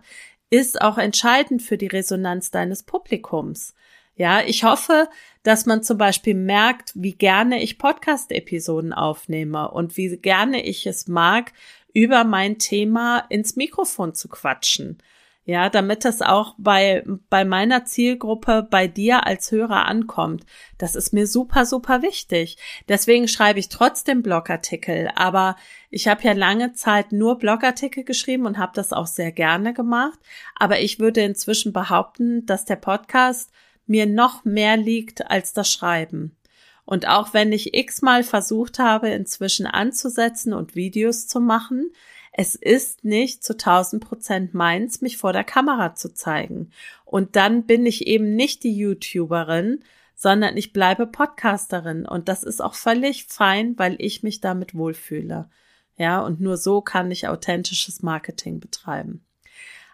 ist 0.54 0.80
auch 0.84 1.00
entscheidend 1.00 1.64
für 1.64 1.80
die 1.80 1.88
Resonanz 1.88 2.52
deines 2.52 2.84
Publikums. 2.84 3.74
Ja, 4.16 4.44
ich 4.44 4.64
hoffe, 4.64 5.10
dass 5.42 5.66
man 5.66 5.82
zum 5.82 5.98
Beispiel 5.98 6.36
merkt, 6.36 6.92
wie 6.94 7.14
gerne 7.14 7.64
ich 7.64 7.80
Podcast-Episoden 7.80 8.94
aufnehme 8.94 9.72
und 9.72 9.98
wie 9.98 10.16
gerne 10.18 10.64
ich 10.64 10.86
es 10.86 11.08
mag, 11.08 11.54
über 11.92 12.24
mein 12.24 12.60
Thema 12.60 13.26
ins 13.30 13.56
Mikrofon 13.56 14.14
zu 14.14 14.28
quatschen. 14.28 15.00
Ja, 15.46 15.70
damit 15.70 16.06
das 16.06 16.22
auch 16.22 16.56
bei, 16.58 17.04
bei 17.30 17.44
meiner 17.44 17.84
Zielgruppe, 17.84 18.66
bei 18.70 18.88
dir 18.88 19.28
als 19.28 19.52
Hörer 19.52 19.88
ankommt. 19.88 20.46
Das 20.78 20.96
ist 20.96 21.12
mir 21.12 21.28
super, 21.28 21.66
super 21.66 22.02
wichtig. 22.02 22.58
Deswegen 22.88 23.28
schreibe 23.28 23.60
ich 23.60 23.68
trotzdem 23.68 24.24
Blogartikel. 24.24 25.10
Aber 25.16 25.58
ich 25.90 26.08
habe 26.08 26.24
ja 26.24 26.32
lange 26.32 26.72
Zeit 26.74 27.12
nur 27.12 27.40
Blogartikel 27.40 28.06
geschrieben 28.06 28.46
und 28.46 28.58
habe 28.58 28.72
das 28.74 28.94
auch 28.94 29.08
sehr 29.08 29.34
gerne 29.34 29.74
gemacht. 29.74 30.18
Aber 30.56 30.80
ich 30.80 31.00
würde 31.00 31.20
inzwischen 31.22 31.74
behaupten, 31.74 32.46
dass 32.46 32.64
der 32.64 32.78
Podcast 32.78 33.52
mir 33.86 34.06
noch 34.06 34.46
mehr 34.46 34.78
liegt 34.78 35.30
als 35.30 35.52
das 35.52 35.70
Schreiben. 35.70 36.38
Und 36.86 37.08
auch 37.08 37.34
wenn 37.34 37.52
ich 37.52 37.74
x-mal 37.74 38.24
versucht 38.24 38.80
habe, 38.80 39.10
inzwischen 39.10 39.66
anzusetzen 39.66 40.54
und 40.54 40.76
Videos 40.76 41.28
zu 41.28 41.42
machen, 41.42 41.92
es 42.36 42.56
ist 42.56 43.06
nicht 43.06 43.44
zu 43.44 43.54
1000 43.54 44.04
Prozent 44.04 44.54
meins, 44.56 45.02
mich 45.02 45.18
vor 45.18 45.34
der 45.34 45.44
Kamera 45.44 45.94
zu 45.94 46.14
zeigen. 46.14 46.72
Und 47.06 47.36
dann 47.36 47.66
bin 47.66 47.86
ich 47.86 48.08
eben 48.08 48.36
nicht 48.36 48.64
die 48.64 48.76
YouTuberin, 48.76 49.84
sondern 50.16 50.58
ich 50.58 50.74
bleibe 50.74 51.06
Podcasterin. 51.06 52.08
Und 52.08 52.28
das 52.28 52.44
ist 52.44 52.62
auch 52.62 52.74
völlig 52.74 53.26
fein, 53.26 53.78
weil 53.78 53.96
ich 54.00 54.24
mich 54.24 54.42
damit 54.42 54.74
wohlfühle. 54.74 55.50
Ja, 55.98 56.22
und 56.22 56.42
nur 56.42 56.58
so 56.58 56.82
kann 56.82 57.12
ich 57.12 57.28
authentisches 57.28 58.02
Marketing 58.02 58.60
betreiben. 58.60 59.24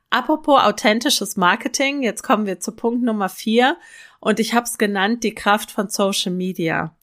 Apropos 0.09 0.61
authentisches 0.61 1.35
Marketing, 1.35 2.01
jetzt 2.03 2.23
kommen 2.23 2.45
wir 2.45 2.59
zu 2.59 2.71
Punkt 2.71 3.03
Nummer 3.03 3.29
vier 3.29 3.77
und 4.19 4.39
ich 4.39 4.53
habe 4.53 4.65
es 4.65 4.77
genannt, 4.77 5.23
die 5.23 5.35
Kraft 5.35 5.71
von 5.71 5.89
Social 5.89 6.31
Media. 6.31 6.95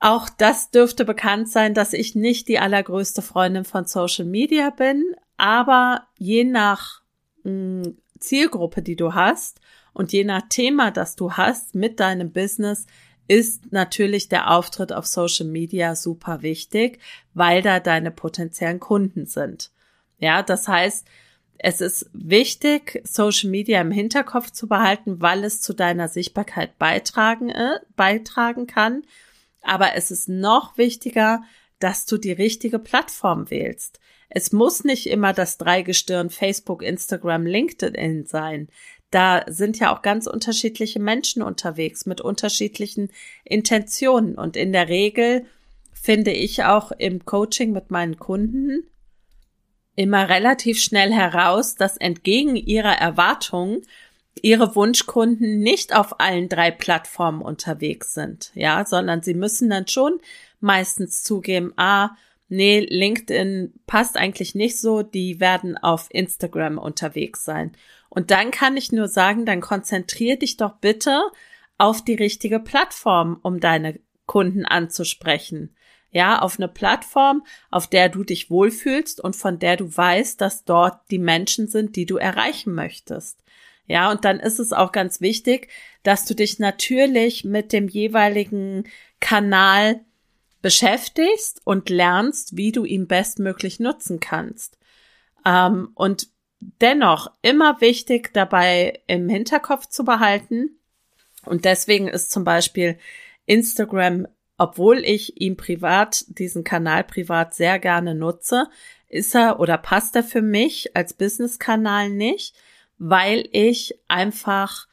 Auch 0.00 0.30
das 0.30 0.70
dürfte 0.70 1.04
bekannt 1.04 1.50
sein, 1.50 1.74
dass 1.74 1.92
ich 1.92 2.14
nicht 2.14 2.48
die 2.48 2.58
allergrößte 2.58 3.20
Freundin 3.20 3.64
von 3.64 3.84
Social 3.84 4.24
Media 4.24 4.70
bin, 4.70 5.04
aber 5.36 6.06
je 6.18 6.44
nach 6.44 7.02
hm, 7.44 7.98
Zielgruppe, 8.18 8.82
die 8.82 8.96
du 8.96 9.14
hast 9.14 9.60
und 9.92 10.12
je 10.12 10.24
nach 10.24 10.42
Thema, 10.48 10.90
das 10.90 11.16
du 11.16 11.32
hast 11.32 11.74
mit 11.74 12.00
deinem 12.00 12.32
Business, 12.32 12.86
ist 13.28 13.72
natürlich 13.72 14.28
der 14.28 14.50
Auftritt 14.50 14.92
auf 14.92 15.06
Social 15.06 15.46
Media 15.46 15.94
super 15.94 16.42
wichtig, 16.42 16.98
weil 17.34 17.62
da 17.62 17.78
deine 17.78 18.10
potenziellen 18.10 18.80
Kunden 18.80 19.26
sind. 19.26 19.70
Ja, 20.18 20.42
das 20.42 20.66
heißt, 20.66 21.06
es 21.58 21.80
ist 21.82 22.10
wichtig, 22.12 23.02
Social 23.04 23.50
Media 23.50 23.80
im 23.82 23.90
Hinterkopf 23.90 24.50
zu 24.50 24.66
behalten, 24.66 25.20
weil 25.20 25.44
es 25.44 25.60
zu 25.60 25.74
deiner 25.74 26.08
Sichtbarkeit 26.08 26.78
beitragen, 26.78 27.50
äh, 27.50 27.80
beitragen 27.96 28.66
kann. 28.66 29.02
Aber 29.62 29.94
es 29.94 30.10
ist 30.10 30.28
noch 30.28 30.78
wichtiger, 30.78 31.42
dass 31.78 32.06
du 32.06 32.18
die 32.18 32.32
richtige 32.32 32.78
Plattform 32.78 33.50
wählst. 33.50 34.00
Es 34.28 34.52
muss 34.52 34.84
nicht 34.84 35.08
immer 35.08 35.32
das 35.32 35.58
Dreigestirn 35.58 36.30
Facebook, 36.30 36.82
Instagram, 36.82 37.46
LinkedIn 37.46 38.26
sein. 38.26 38.68
Da 39.10 39.44
sind 39.48 39.80
ja 39.80 39.94
auch 39.94 40.02
ganz 40.02 40.28
unterschiedliche 40.28 41.00
Menschen 41.00 41.42
unterwegs 41.42 42.06
mit 42.06 42.20
unterschiedlichen 42.20 43.10
Intentionen. 43.44 44.36
Und 44.36 44.56
in 44.56 44.72
der 44.72 44.88
Regel 44.88 45.46
finde 45.92 46.30
ich 46.32 46.64
auch 46.64 46.92
im 46.92 47.24
Coaching 47.24 47.72
mit 47.72 47.90
meinen 47.90 48.18
Kunden, 48.18 48.84
immer 49.96 50.28
relativ 50.28 50.80
schnell 50.80 51.12
heraus, 51.12 51.74
dass 51.74 51.96
entgegen 51.96 52.54
ihrer 52.56 52.94
Erwartungen 52.94 53.82
ihre 54.42 54.74
Wunschkunden 54.74 55.58
nicht 55.58 55.94
auf 55.94 56.20
allen 56.20 56.48
drei 56.48 56.70
Plattformen 56.70 57.42
unterwegs 57.42 58.14
sind, 58.14 58.50
ja, 58.54 58.84
sondern 58.86 59.22
sie 59.22 59.34
müssen 59.34 59.70
dann 59.70 59.86
schon 59.88 60.20
meistens 60.60 61.22
zugeben, 61.22 61.72
ah, 61.76 62.10
nee, 62.48 62.80
LinkedIn 62.80 63.72
passt 63.86 64.16
eigentlich 64.16 64.54
nicht 64.54 64.78
so, 64.78 65.02
die 65.02 65.40
werden 65.40 65.76
auf 65.76 66.08
Instagram 66.10 66.78
unterwegs 66.78 67.44
sein. 67.44 67.72
Und 68.08 68.30
dann 68.30 68.50
kann 68.50 68.76
ich 68.76 68.92
nur 68.92 69.08
sagen, 69.08 69.46
dann 69.46 69.60
konzentrier 69.60 70.38
dich 70.38 70.56
doch 70.56 70.76
bitte 70.76 71.20
auf 71.78 72.02
die 72.02 72.14
richtige 72.14 72.60
Plattform, 72.60 73.38
um 73.42 73.60
deine 73.60 74.00
Kunden 74.26 74.64
anzusprechen 74.64 75.74
ja, 76.12 76.40
auf 76.40 76.58
eine 76.58 76.68
Plattform, 76.68 77.44
auf 77.70 77.86
der 77.86 78.08
du 78.08 78.24
dich 78.24 78.50
wohlfühlst 78.50 79.20
und 79.20 79.36
von 79.36 79.58
der 79.58 79.76
du 79.76 79.96
weißt, 79.96 80.40
dass 80.40 80.64
dort 80.64 81.00
die 81.10 81.18
Menschen 81.18 81.68
sind, 81.68 81.96
die 81.96 82.06
du 82.06 82.16
erreichen 82.16 82.74
möchtest. 82.74 83.42
Ja, 83.90 84.12
und 84.12 84.24
dann 84.24 84.38
ist 84.38 84.60
es 84.60 84.72
auch 84.72 84.92
ganz 84.92 85.20
wichtig, 85.20 85.66
dass 86.04 86.24
du 86.24 86.34
dich 86.34 86.60
natürlich 86.60 87.44
mit 87.44 87.72
dem 87.72 87.88
jeweiligen 87.88 88.84
Kanal 89.18 90.04
beschäftigst 90.62 91.60
und 91.64 91.90
lernst, 91.90 92.56
wie 92.56 92.70
du 92.70 92.84
ihn 92.84 93.08
bestmöglich 93.08 93.80
nutzen 93.80 94.20
kannst. 94.20 94.78
Ähm, 95.44 95.90
und 95.96 96.28
dennoch 96.60 97.32
immer 97.42 97.80
wichtig 97.80 98.32
dabei 98.32 99.00
im 99.08 99.28
Hinterkopf 99.28 99.86
zu 99.86 100.04
behalten. 100.04 100.78
Und 101.44 101.64
deswegen 101.64 102.06
ist 102.06 102.30
zum 102.30 102.44
Beispiel 102.44 102.96
Instagram 103.46 104.28
obwohl 104.56 104.98
ich 104.98 105.40
ihn 105.40 105.56
privat, 105.56 106.26
diesen 106.28 106.64
Kanal 106.64 107.02
privat 107.02 107.54
sehr 107.54 107.78
gerne 107.78 108.14
nutze, 108.14 108.68
ist 109.08 109.34
er 109.34 109.58
oder 109.58 109.78
passt 109.78 110.14
er 110.14 110.22
für 110.22 110.42
mich 110.42 110.94
als 110.94 111.14
Business-Kanal 111.14 112.10
nicht, 112.10 112.54
weil 113.00 113.48
ich 113.50 113.98
einfach 114.08 114.86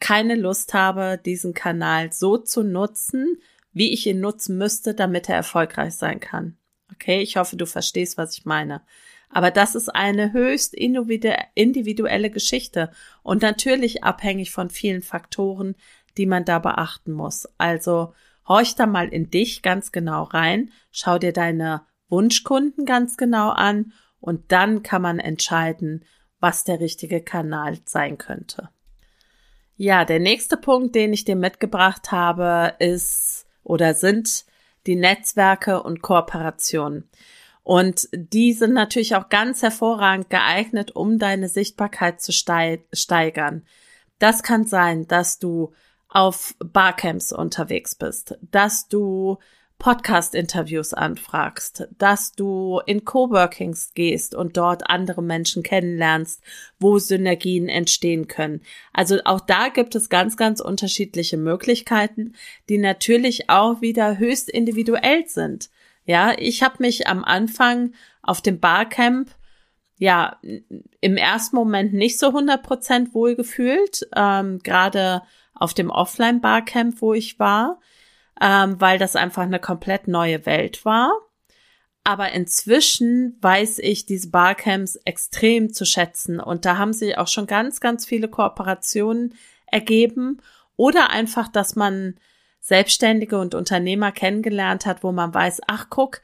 keine 0.00 0.34
Lust 0.34 0.74
habe, 0.74 1.18
diesen 1.24 1.54
Kanal 1.54 2.12
so 2.12 2.36
zu 2.36 2.64
nutzen, 2.64 3.40
wie 3.72 3.92
ich 3.92 4.04
ihn 4.06 4.18
nutzen 4.20 4.58
müsste, 4.58 4.94
damit 4.94 5.28
er 5.28 5.36
erfolgreich 5.36 5.94
sein 5.94 6.18
kann. 6.18 6.56
Okay, 6.92 7.22
ich 7.22 7.36
hoffe, 7.36 7.56
du 7.56 7.64
verstehst, 7.64 8.18
was 8.18 8.36
ich 8.36 8.44
meine. 8.44 8.82
Aber 9.30 9.52
das 9.52 9.76
ist 9.76 9.88
eine 9.88 10.32
höchst 10.32 10.74
individuelle 10.74 12.30
Geschichte 12.30 12.90
und 13.22 13.42
natürlich 13.42 14.02
abhängig 14.02 14.50
von 14.50 14.68
vielen 14.68 15.00
Faktoren, 15.00 15.76
die 16.18 16.26
man 16.26 16.44
da 16.44 16.58
beachten 16.58 17.12
muss. 17.12 17.48
Also 17.58 18.12
horch 18.46 18.74
da 18.74 18.86
mal 18.86 19.08
in 19.08 19.30
dich 19.30 19.62
ganz 19.62 19.92
genau 19.92 20.24
rein, 20.24 20.72
schau 20.90 21.16
dir 21.16 21.32
deine 21.32 21.82
Wunschkunden 22.08 22.86
ganz 22.86 23.16
genau 23.16 23.50
an 23.50 23.92
und 24.18 24.50
dann 24.50 24.82
kann 24.82 25.00
man 25.00 25.20
entscheiden, 25.20 26.04
was 26.42 26.64
der 26.64 26.80
richtige 26.80 27.22
Kanal 27.22 27.78
sein 27.84 28.18
könnte. 28.18 28.68
Ja, 29.76 30.04
der 30.04 30.18
nächste 30.18 30.56
Punkt, 30.56 30.94
den 30.94 31.12
ich 31.12 31.24
dir 31.24 31.36
mitgebracht 31.36 32.12
habe, 32.12 32.74
ist 32.78 33.46
oder 33.62 33.94
sind 33.94 34.44
die 34.86 34.96
Netzwerke 34.96 35.82
und 35.82 36.02
Kooperationen. 36.02 37.08
Und 37.62 38.08
die 38.12 38.52
sind 38.52 38.72
natürlich 38.74 39.14
auch 39.14 39.28
ganz 39.28 39.62
hervorragend 39.62 40.30
geeignet, 40.30 40.90
um 40.96 41.18
deine 41.18 41.48
Sichtbarkeit 41.48 42.20
zu 42.20 42.32
steigern. 42.32 43.64
Das 44.18 44.42
kann 44.42 44.66
sein, 44.66 45.06
dass 45.06 45.38
du 45.38 45.72
auf 46.08 46.54
Barcamps 46.58 47.32
unterwegs 47.32 47.94
bist, 47.94 48.36
dass 48.42 48.88
du 48.88 49.38
Podcast-Interviews 49.82 50.94
anfragst, 50.94 51.88
dass 51.98 52.34
du 52.34 52.80
in 52.86 53.04
Coworkings 53.04 53.94
gehst 53.94 54.32
und 54.32 54.56
dort 54.56 54.88
andere 54.88 55.24
Menschen 55.24 55.64
kennenlernst, 55.64 56.40
wo 56.78 57.00
Synergien 57.00 57.68
entstehen 57.68 58.28
können. 58.28 58.60
Also 58.92 59.18
auch 59.24 59.40
da 59.40 59.70
gibt 59.70 59.96
es 59.96 60.08
ganz, 60.08 60.36
ganz 60.36 60.60
unterschiedliche 60.60 61.36
Möglichkeiten, 61.36 62.34
die 62.68 62.78
natürlich 62.78 63.50
auch 63.50 63.80
wieder 63.80 64.18
höchst 64.18 64.48
individuell 64.48 65.26
sind. 65.26 65.68
Ja, 66.04 66.32
ich 66.38 66.62
habe 66.62 66.76
mich 66.78 67.08
am 67.08 67.24
Anfang 67.24 67.92
auf 68.22 68.40
dem 68.40 68.60
Barcamp 68.60 69.30
ja 69.98 70.38
im 71.00 71.16
ersten 71.16 71.56
Moment 71.56 71.92
nicht 71.92 72.20
so 72.20 72.28
100% 72.28 73.14
wohl 73.14 73.34
gefühlt, 73.34 74.06
ähm, 74.14 74.60
gerade 74.60 75.22
auf 75.54 75.74
dem 75.74 75.90
Offline-Barcamp, 75.90 77.00
wo 77.00 77.14
ich 77.14 77.40
war, 77.40 77.80
ähm, 78.40 78.80
weil 78.80 78.98
das 78.98 79.16
einfach 79.16 79.42
eine 79.42 79.58
komplett 79.58 80.08
neue 80.08 80.46
Welt 80.46 80.84
war. 80.84 81.12
Aber 82.04 82.32
inzwischen 82.32 83.38
weiß 83.40 83.78
ich 83.78 84.06
diese 84.06 84.30
Barcamps 84.30 84.96
extrem 85.04 85.72
zu 85.72 85.84
schätzen 85.84 86.40
und 86.40 86.64
da 86.64 86.76
haben 86.76 86.92
sich 86.92 87.16
auch 87.16 87.28
schon 87.28 87.46
ganz, 87.46 87.80
ganz 87.80 88.04
viele 88.04 88.28
Kooperationen 88.28 89.34
ergeben 89.66 90.40
oder 90.76 91.10
einfach, 91.10 91.46
dass 91.46 91.76
man 91.76 92.16
Selbstständige 92.60 93.38
und 93.38 93.54
Unternehmer 93.54 94.10
kennengelernt 94.10 94.86
hat, 94.86 95.04
wo 95.04 95.12
man 95.12 95.32
weiß, 95.32 95.60
ach 95.66 95.86
guck, 95.90 96.22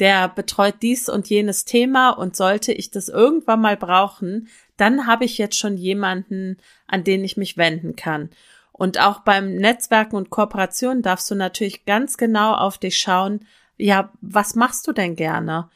der 0.00 0.28
betreut 0.28 0.76
dies 0.82 1.08
und 1.08 1.28
jenes 1.28 1.64
Thema 1.64 2.10
und 2.10 2.34
sollte 2.34 2.72
ich 2.72 2.90
das 2.90 3.08
irgendwann 3.08 3.60
mal 3.60 3.76
brauchen, 3.76 4.48
dann 4.76 5.06
habe 5.06 5.24
ich 5.24 5.36
jetzt 5.36 5.58
schon 5.58 5.76
jemanden, 5.76 6.56
an 6.86 7.04
den 7.04 7.22
ich 7.22 7.36
mich 7.36 7.56
wenden 7.56 7.96
kann. 7.96 8.30
Und 8.80 8.98
auch 8.98 9.20
beim 9.20 9.56
Netzwerken 9.56 10.16
und 10.16 10.30
Kooperationen 10.30 11.02
darfst 11.02 11.30
du 11.30 11.34
natürlich 11.34 11.84
ganz 11.84 12.16
genau 12.16 12.54
auf 12.54 12.78
dich 12.78 12.96
schauen, 12.96 13.44
ja, 13.76 14.10
was 14.22 14.54
machst 14.54 14.88
du 14.88 14.92
denn 14.92 15.16
gerne? 15.16 15.68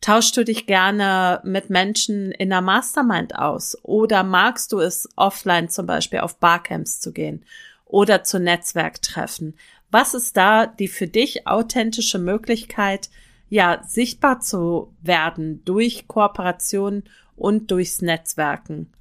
Tauschst 0.00 0.36
du 0.36 0.44
dich 0.44 0.66
gerne 0.66 1.40
mit 1.44 1.70
Menschen 1.70 2.32
in 2.32 2.52
einer 2.52 2.60
Mastermind 2.60 3.38
aus? 3.38 3.78
Oder 3.84 4.24
magst 4.24 4.72
du 4.72 4.80
es 4.80 5.08
offline 5.14 5.68
zum 5.68 5.86
Beispiel 5.86 6.18
auf 6.18 6.40
Barcamps 6.40 6.98
zu 6.98 7.12
gehen 7.12 7.44
oder 7.84 8.24
zu 8.24 8.40
Netzwerktreffen? 8.40 9.56
Was 9.92 10.14
ist 10.14 10.36
da 10.36 10.66
die 10.66 10.88
für 10.88 11.06
dich 11.06 11.46
authentische 11.46 12.18
Möglichkeit, 12.18 13.08
ja, 13.48 13.84
sichtbar 13.86 14.40
zu 14.40 14.92
werden 15.00 15.64
durch 15.64 16.08
Kooperation 16.08 17.04
und 17.36 17.70
durchs 17.70 18.02
Netzwerken? 18.02 18.92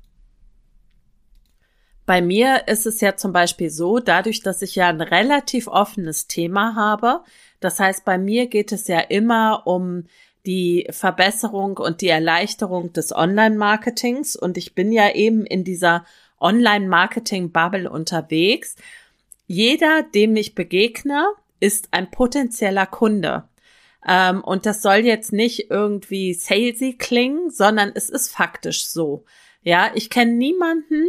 Bei 2.07 2.21
mir 2.21 2.69
ist 2.69 2.85
es 2.85 3.01
ja 3.01 3.17
zum 3.17 3.33
Beispiel 3.33 3.69
so, 3.69 3.99
dadurch, 3.99 4.41
dass 4.41 4.61
ich 4.61 4.75
ja 4.75 4.87
ein 4.87 5.01
relativ 5.01 5.67
offenes 5.67 6.27
Thema 6.27 6.73
habe, 6.73 7.19
das 7.59 7.81
heißt, 7.81 8.05
bei 8.05 8.17
mir 8.17 8.47
geht 8.47 8.71
es 8.71 8.87
ja 8.87 8.99
immer 9.01 9.67
um 9.67 10.05
die 10.45 10.87
Verbesserung 10.89 11.77
und 11.77 11.99
die 11.99 12.07
Erleichterung 12.07 12.93
des 12.93 13.13
Online-Marketings 13.13 14.37
und 14.37 14.57
ich 14.57 14.73
bin 14.73 14.93
ja 14.93 15.13
eben 15.13 15.45
in 15.45 15.65
dieser 15.65 16.05
Online-Marketing-Bubble 16.39 17.89
unterwegs. 17.89 18.77
Jeder, 19.47 20.03
dem 20.03 20.37
ich 20.37 20.55
begegne, 20.55 21.25
ist 21.59 21.89
ein 21.91 22.09
potenzieller 22.09 22.85
Kunde. 22.85 23.49
Ähm, 24.07 24.41
und 24.45 24.65
das 24.65 24.81
soll 24.81 24.99
jetzt 24.99 25.33
nicht 25.33 25.69
irgendwie 25.69 26.33
salesy 26.33 26.93
klingen, 26.93 27.49
sondern 27.49 27.91
es 27.93 28.09
ist 28.09 28.29
faktisch 28.29 28.85
so. 28.85 29.25
Ja, 29.61 29.91
ich 29.95 30.09
kenne 30.09 30.31
niemanden, 30.31 31.05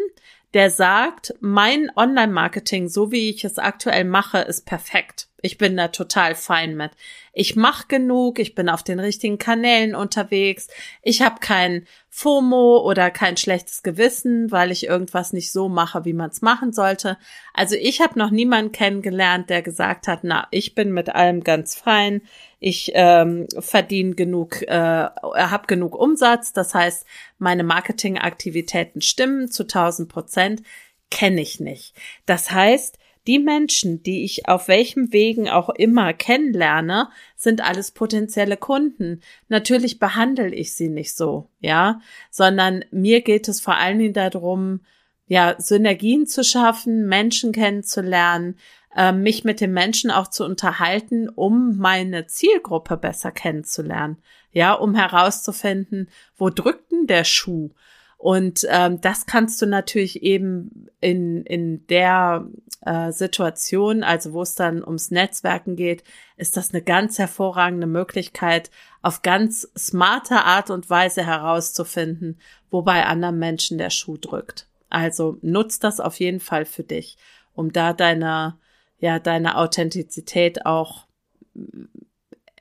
der 0.54 0.70
sagt, 0.70 1.34
mein 1.40 1.90
Online-Marketing, 1.94 2.88
so 2.88 3.12
wie 3.12 3.30
ich 3.30 3.44
es 3.44 3.58
aktuell 3.58 4.04
mache, 4.04 4.38
ist 4.38 4.64
perfekt. 4.64 5.28
Ich 5.40 5.56
bin 5.56 5.76
da 5.76 5.88
total 5.88 6.34
fein 6.34 6.76
mit. 6.76 6.90
Ich 7.32 7.54
mache 7.54 7.86
genug, 7.86 8.40
ich 8.40 8.56
bin 8.56 8.68
auf 8.68 8.82
den 8.82 8.98
richtigen 8.98 9.38
Kanälen 9.38 9.94
unterwegs, 9.94 10.66
ich 11.02 11.22
habe 11.22 11.36
kein 11.40 11.86
FOMO 12.08 12.78
oder 12.78 13.12
kein 13.12 13.36
schlechtes 13.36 13.84
Gewissen, 13.84 14.50
weil 14.50 14.72
ich 14.72 14.86
irgendwas 14.86 15.32
nicht 15.32 15.52
so 15.52 15.68
mache, 15.68 16.04
wie 16.04 16.14
man 16.14 16.30
es 16.30 16.42
machen 16.42 16.72
sollte. 16.72 17.18
Also 17.54 17.76
ich 17.76 18.00
habe 18.00 18.18
noch 18.18 18.30
niemanden 18.30 18.72
kennengelernt, 18.72 19.50
der 19.50 19.62
gesagt 19.62 20.08
hat, 20.08 20.20
na, 20.22 20.48
ich 20.50 20.74
bin 20.74 20.90
mit 20.90 21.14
allem 21.14 21.44
ganz 21.44 21.76
fein, 21.76 22.22
ich 22.60 22.90
ähm, 22.94 23.46
verdiene 23.58 24.14
genug, 24.14 24.62
äh, 24.62 24.72
habe 24.72 25.66
genug 25.66 25.94
Umsatz, 25.94 26.52
das 26.52 26.74
heißt, 26.74 27.06
meine 27.38 27.64
Marketingaktivitäten 27.64 29.00
stimmen 29.00 29.50
zu 29.50 29.62
1000 29.64 30.08
Prozent, 30.08 30.62
kenne 31.10 31.40
ich 31.40 31.60
nicht. 31.60 31.94
Das 32.26 32.50
heißt, 32.50 32.98
die 33.28 33.38
Menschen, 33.38 34.02
die 34.02 34.24
ich 34.24 34.48
auf 34.48 34.68
welchem 34.68 35.12
Wegen 35.12 35.50
auch 35.50 35.68
immer 35.68 36.14
kennenlerne, 36.14 37.10
sind 37.36 37.60
alles 37.60 37.90
potenzielle 37.90 38.56
Kunden. 38.56 39.20
Natürlich 39.48 39.98
behandle 39.98 40.48
ich 40.54 40.74
sie 40.74 40.88
nicht 40.88 41.14
so, 41.14 41.50
ja, 41.60 42.00
sondern 42.30 42.84
mir 42.90 43.20
geht 43.20 43.46
es 43.48 43.60
vor 43.60 43.76
allen 43.76 43.98
Dingen 43.98 44.14
darum, 44.14 44.80
ja, 45.26 45.56
Synergien 45.58 46.26
zu 46.26 46.42
schaffen, 46.42 47.06
Menschen 47.06 47.52
kennenzulernen, 47.52 48.56
äh, 48.96 49.12
mich 49.12 49.44
mit 49.44 49.60
den 49.60 49.72
Menschen 49.72 50.10
auch 50.10 50.28
zu 50.28 50.44
unterhalten, 50.44 51.28
um 51.28 51.76
meine 51.78 52.26
Zielgruppe 52.26 52.96
besser 52.96 53.30
kennenzulernen. 53.30 54.18
Ja, 54.52 54.72
um 54.72 54.94
herauszufinden, 54.94 56.08
wo 56.36 56.50
drückt 56.50 56.90
denn 56.90 57.06
der 57.06 57.24
Schuh? 57.24 57.70
Und 58.18 58.66
ähm, 58.68 59.00
das 59.00 59.26
kannst 59.26 59.62
du 59.62 59.66
natürlich 59.66 60.24
eben 60.24 60.88
in, 61.00 61.44
in 61.44 61.86
der 61.86 62.48
äh, 62.84 63.12
Situation, 63.12 64.02
also 64.02 64.32
wo 64.32 64.42
es 64.42 64.56
dann 64.56 64.82
ums 64.82 65.12
Netzwerken 65.12 65.76
geht, 65.76 66.02
ist 66.36 66.56
das 66.56 66.74
eine 66.74 66.82
ganz 66.82 67.18
hervorragende 67.18 67.86
Möglichkeit, 67.86 68.72
auf 69.02 69.22
ganz 69.22 69.68
smarte 69.78 70.44
Art 70.44 70.70
und 70.70 70.90
Weise 70.90 71.24
herauszufinden, 71.24 72.40
wo 72.70 72.82
bei 72.82 73.06
anderen 73.06 73.38
Menschen 73.38 73.78
der 73.78 73.90
Schuh 73.90 74.16
drückt. 74.16 74.66
Also 74.90 75.38
nutzt 75.42 75.84
das 75.84 76.00
auf 76.00 76.18
jeden 76.18 76.40
Fall 76.40 76.64
für 76.64 76.82
dich, 76.82 77.18
um 77.54 77.72
da 77.72 77.92
deine, 77.92 78.58
ja, 78.98 79.18
deine 79.18 79.56
Authentizität 79.56 80.66
auch, 80.66 81.06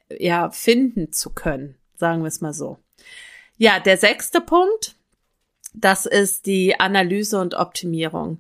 ja, 0.10 0.50
finden 0.52 1.12
zu 1.12 1.32
können. 1.32 1.76
Sagen 1.96 2.22
wir 2.22 2.28
es 2.28 2.42
mal 2.42 2.54
so. 2.54 2.78
Ja, 3.58 3.80
der 3.80 3.98
sechste 3.98 4.40
Punkt, 4.40 4.96
das 5.74 6.06
ist 6.06 6.46
die 6.46 6.80
Analyse 6.80 7.40
und 7.40 7.56
Optimierung. 7.56 8.40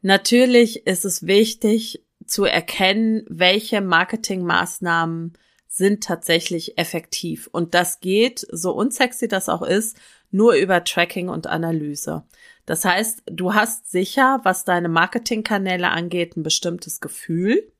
Natürlich 0.00 0.86
ist 0.86 1.04
es 1.04 1.26
wichtig 1.26 2.02
zu 2.26 2.44
erkennen, 2.44 3.24
welche 3.28 3.80
Marketingmaßnahmen 3.80 5.34
sind 5.66 6.04
tatsächlich 6.04 6.78
effektiv. 6.78 7.48
Und 7.52 7.74
das 7.74 8.00
geht, 8.00 8.46
so 8.50 8.72
unsexy 8.72 9.28
das 9.28 9.48
auch 9.48 9.62
ist, 9.62 9.96
nur 10.30 10.54
über 10.54 10.84
Tracking 10.84 11.28
und 11.28 11.46
Analyse. 11.46 12.24
Das 12.66 12.84
heißt, 12.84 13.24
du 13.26 13.54
hast 13.54 13.90
sicher, 13.90 14.40
was 14.42 14.64
deine 14.64 14.88
Marketingkanäle 14.88 15.90
angeht, 15.90 16.36
ein 16.36 16.42
bestimmtes 16.42 17.00
Gefühl. 17.00 17.70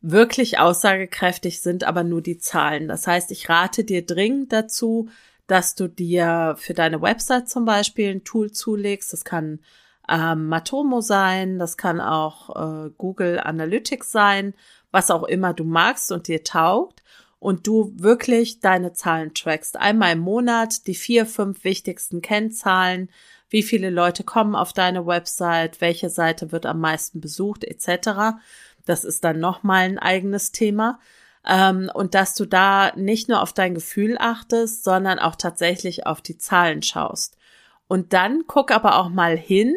Wirklich 0.00 0.58
aussagekräftig 0.58 1.60
sind 1.60 1.84
aber 1.84 2.04
nur 2.04 2.20
die 2.20 2.38
Zahlen. 2.38 2.88
Das 2.88 3.06
heißt, 3.06 3.30
ich 3.30 3.48
rate 3.48 3.84
dir 3.84 4.04
dringend 4.04 4.52
dazu, 4.52 5.08
dass 5.46 5.74
du 5.74 5.88
dir 5.88 6.56
für 6.58 6.74
deine 6.74 7.00
Website 7.00 7.48
zum 7.48 7.64
Beispiel 7.64 8.10
ein 8.10 8.24
Tool 8.24 8.52
zulegst. 8.52 9.12
Das 9.12 9.24
kann 9.24 9.60
ähm, 10.08 10.48
Matomo 10.48 11.00
sein, 11.00 11.58
das 11.58 11.76
kann 11.76 12.00
auch 12.00 12.86
äh, 12.86 12.90
Google 12.98 13.38
Analytics 13.38 14.10
sein, 14.10 14.54
was 14.90 15.10
auch 15.10 15.24
immer 15.24 15.54
du 15.54 15.64
magst 15.64 16.10
und 16.12 16.28
dir 16.28 16.42
taugt 16.42 17.02
und 17.38 17.66
du 17.66 17.92
wirklich 17.96 18.60
deine 18.60 18.92
Zahlen 18.92 19.34
trackst. 19.34 19.76
Einmal 19.76 20.12
im 20.12 20.20
Monat 20.20 20.86
die 20.86 20.94
vier, 20.94 21.26
fünf 21.26 21.64
wichtigsten 21.64 22.22
Kennzahlen, 22.22 23.10
wie 23.52 23.62
viele 23.62 23.90
Leute 23.90 24.24
kommen 24.24 24.56
auf 24.56 24.72
deine 24.72 25.06
Website, 25.06 25.80
welche 25.80 26.08
Seite 26.08 26.52
wird 26.52 26.66
am 26.66 26.80
meisten 26.80 27.20
besucht, 27.20 27.64
etc. 27.64 28.38
Das 28.86 29.04
ist 29.04 29.24
dann 29.24 29.38
nochmal 29.40 29.84
ein 29.84 29.98
eigenes 29.98 30.52
Thema. 30.52 30.98
ähm, 31.46 31.90
und 31.92 32.14
dass 32.14 32.34
du 32.34 32.46
da 32.46 32.92
nicht 32.96 33.28
nur 33.28 33.42
auf 33.42 33.52
dein 33.52 33.74
Gefühl 33.74 34.16
achtest, 34.18 34.84
sondern 34.84 35.18
auch 35.18 35.34
tatsächlich 35.36 36.06
auf 36.06 36.20
die 36.22 36.38
Zahlen 36.38 36.82
schaust. 36.82 37.36
Und 37.88 38.12
dann 38.12 38.44
guck 38.46 38.70
aber 38.70 38.96
auch 38.96 39.08
mal 39.08 39.36
hin, 39.36 39.74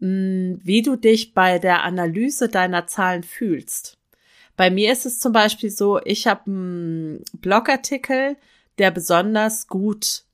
hm, 0.00 0.60
wie 0.62 0.82
du 0.82 0.96
dich 0.96 1.32
bei 1.32 1.58
der 1.60 1.84
Analyse 1.84 2.48
deiner 2.48 2.86
Zahlen 2.88 3.22
fühlst. 3.22 3.98
Bei 4.56 4.70
mir 4.70 4.92
ist 4.92 5.06
es 5.06 5.20
zum 5.20 5.32
Beispiel 5.32 5.70
so, 5.70 6.00
ich 6.04 6.26
habe 6.26 6.42
einen 6.46 7.24
Blogartikel, 7.34 8.36
der 8.78 8.90
besonders 8.90 9.68
gut 9.68 10.24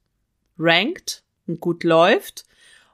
rankt 0.58 1.22
gut 1.58 1.84
läuft. 1.84 2.44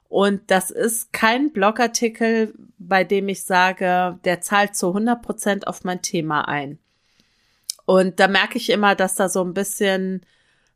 Und 0.09 0.49
das 0.49 0.71
ist 0.71 1.11
kein 1.11 1.51
Blogartikel, 1.51 2.53
bei 2.77 3.03
dem 3.03 3.27
ich 3.27 3.43
sage, 3.43 4.17
der 4.23 4.41
zahlt 4.41 4.75
zu 4.75 4.87
100 4.87 5.21
Prozent 5.21 5.67
auf 5.67 5.83
mein 5.83 6.01
Thema 6.01 6.47
ein. 6.47 6.79
Und 7.85 8.19
da 8.19 8.27
merke 8.27 8.57
ich 8.57 8.69
immer, 8.69 8.95
dass 8.95 9.15
da 9.15 9.29
so 9.29 9.43
ein 9.43 9.53
bisschen 9.53 10.25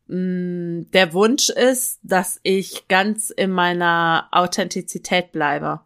mh, 0.08 0.18
mm, 0.18 0.92
der 0.92 1.14
Wunsch 1.14 1.50
ist, 1.50 2.00
dass 2.04 2.40
ich 2.44 2.88
ganz 2.88 3.30
in 3.30 3.52
meiner 3.52 4.28
Authentizität 4.32 5.32
bleibe. 5.32 5.82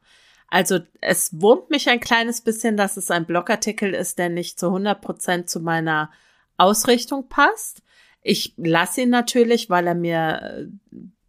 Also 0.48 0.80
es 1.02 1.42
wurmt 1.42 1.70
mich 1.70 1.90
ein 1.90 2.00
kleines 2.00 2.42
bisschen, 2.42 2.78
dass 2.78 2.98
es 2.98 3.12
ein 3.12 3.26
Blogartikel 3.26 3.94
ist, 3.94 4.20
der 4.20 4.30
nicht 4.30 4.60
zu 4.60 4.68
100 4.68 5.02
Prozent 5.02 5.50
zu 5.50 5.60
meiner 5.60 6.12
Ausrichtung 6.58 7.28
passt. 7.28 7.82
Ich 8.22 8.54
lasse 8.58 9.02
ihn 9.02 9.10
natürlich, 9.10 9.70
weil 9.70 9.88
er 9.88 9.96
mir 9.96 10.42
äh, 10.42 10.68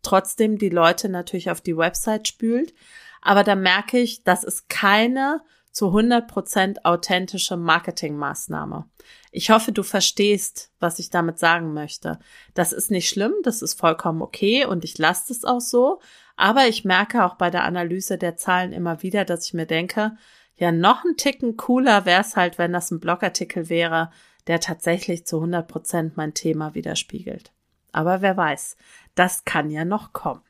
trotzdem 0.07 0.59
die 0.59 0.69
Leute 0.69 1.09
natürlich 1.09 1.51
auf 1.51 1.61
die 1.61 1.77
Website 1.77 2.29
spült. 2.29 2.75
Aber 3.21 3.45
da 3.45 3.55
merke 3.57 3.99
ich, 3.99 4.23
das 4.23 4.45
ist 4.45 4.69
keine 4.69 5.43
zu 5.73 5.89
100 5.89 6.27
Prozent 6.27 6.85
authentische 6.87 7.57
Marketingmaßnahme. 7.57 8.89
Ich 9.31 9.51
hoffe, 9.51 9.73
du 9.73 9.83
verstehst, 9.83 10.71
was 10.81 10.99
ich 10.99 11.11
damit 11.11 11.39
sagen 11.39 11.75
möchte. 11.75 12.19
Das 12.55 12.73
ist 12.73 12.91
nicht 12.91 13.11
schlimm, 13.11 13.35
das 13.43 13.61
ist 13.61 13.79
vollkommen 13.79 14.23
okay 14.23 14.65
und 14.65 14.85
ich 14.85 14.97
lasse 14.97 15.33
es 15.33 15.45
auch 15.45 15.61
so. 15.61 16.01
Aber 16.37 16.67
ich 16.67 16.85
merke 16.85 17.25
auch 17.25 17.35
bei 17.35 17.51
der 17.51 17.65
Analyse 17.65 18.17
der 18.17 18.37
Zahlen 18.37 18.73
immer 18.73 19.03
wieder, 19.03 19.27
dass 19.27 19.47
ich 19.47 19.55
mir 19.55 19.67
denke, 19.67 20.17
ja, 20.57 20.73
noch 20.73 21.05
ein 21.05 21.17
Ticken 21.19 21.57
cooler 21.59 22.07
wäre 22.07 22.23
es 22.23 22.37
halt, 22.37 22.57
wenn 22.57 22.73
das 22.73 22.91
ein 22.91 23.01
Blogartikel 23.01 23.69
wäre, 23.69 24.11
der 24.47 24.61
tatsächlich 24.61 25.27
zu 25.27 25.37
100 25.37 25.69
Prozent 25.69 26.17
mein 26.17 26.33
Thema 26.33 26.75
widerspiegelt. 26.75 27.53
Aber 27.93 28.23
wer 28.23 28.37
weiß, 28.37 28.77
das 29.17 29.45
kann 29.45 29.71
ja 29.71 29.85
noch 29.85 30.13
kommen. 30.13 30.43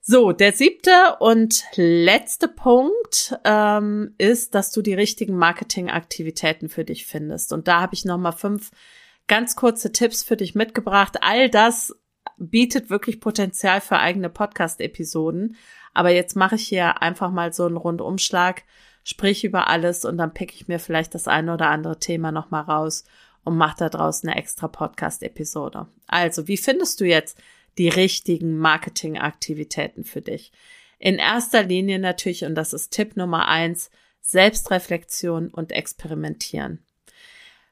So, 0.00 0.32
der 0.32 0.52
siebte 0.52 1.16
und 1.20 1.64
letzte 1.74 2.48
Punkt 2.48 3.38
ähm, 3.44 4.14
ist, 4.16 4.54
dass 4.54 4.70
du 4.72 4.80
die 4.80 4.94
richtigen 4.94 5.36
Marketingaktivitäten 5.36 6.70
für 6.70 6.84
dich 6.84 7.04
findest. 7.04 7.52
Und 7.52 7.68
da 7.68 7.82
habe 7.82 7.92
ich 7.94 8.06
nochmal 8.06 8.32
fünf 8.32 8.70
ganz 9.26 9.54
kurze 9.54 9.92
Tipps 9.92 10.22
für 10.22 10.38
dich 10.38 10.54
mitgebracht. 10.54 11.18
All 11.20 11.50
das 11.50 11.94
bietet 12.38 12.88
wirklich 12.88 13.20
Potenzial 13.20 13.82
für 13.82 13.98
eigene 13.98 14.30
Podcast-Episoden. 14.30 15.56
Aber 15.92 16.10
jetzt 16.10 16.36
mache 16.36 16.54
ich 16.54 16.66
hier 16.66 17.02
einfach 17.02 17.30
mal 17.30 17.52
so 17.52 17.66
einen 17.66 17.76
Rundumschlag, 17.76 18.62
sprich 19.04 19.44
über 19.44 19.68
alles 19.68 20.04
und 20.06 20.16
dann 20.16 20.32
pick 20.32 20.54
ich 20.54 20.68
mir 20.68 20.78
vielleicht 20.78 21.14
das 21.14 21.28
eine 21.28 21.52
oder 21.52 21.68
andere 21.68 21.98
Thema 21.98 22.32
nochmal 22.32 22.62
raus 22.62 23.04
und 23.44 23.56
mache 23.56 23.78
da 23.78 23.88
draußen 23.88 24.28
eine 24.28 24.38
extra 24.38 24.68
Podcast-Episode. 24.68 25.88
Also, 26.06 26.48
wie 26.48 26.56
findest 26.56 27.00
du 27.00 27.04
jetzt 27.04 27.38
die 27.78 27.88
richtigen 27.88 28.58
Marketingaktivitäten 28.58 30.04
für 30.04 30.22
dich? 30.22 30.52
In 30.98 31.16
erster 31.16 31.62
Linie 31.62 31.98
natürlich, 31.98 32.44
und 32.44 32.54
das 32.54 32.72
ist 32.72 32.90
Tipp 32.90 33.16
Nummer 33.16 33.48
eins, 33.48 33.90
Selbstreflexion 34.20 35.48
und 35.48 35.72
Experimentieren. 35.72 36.84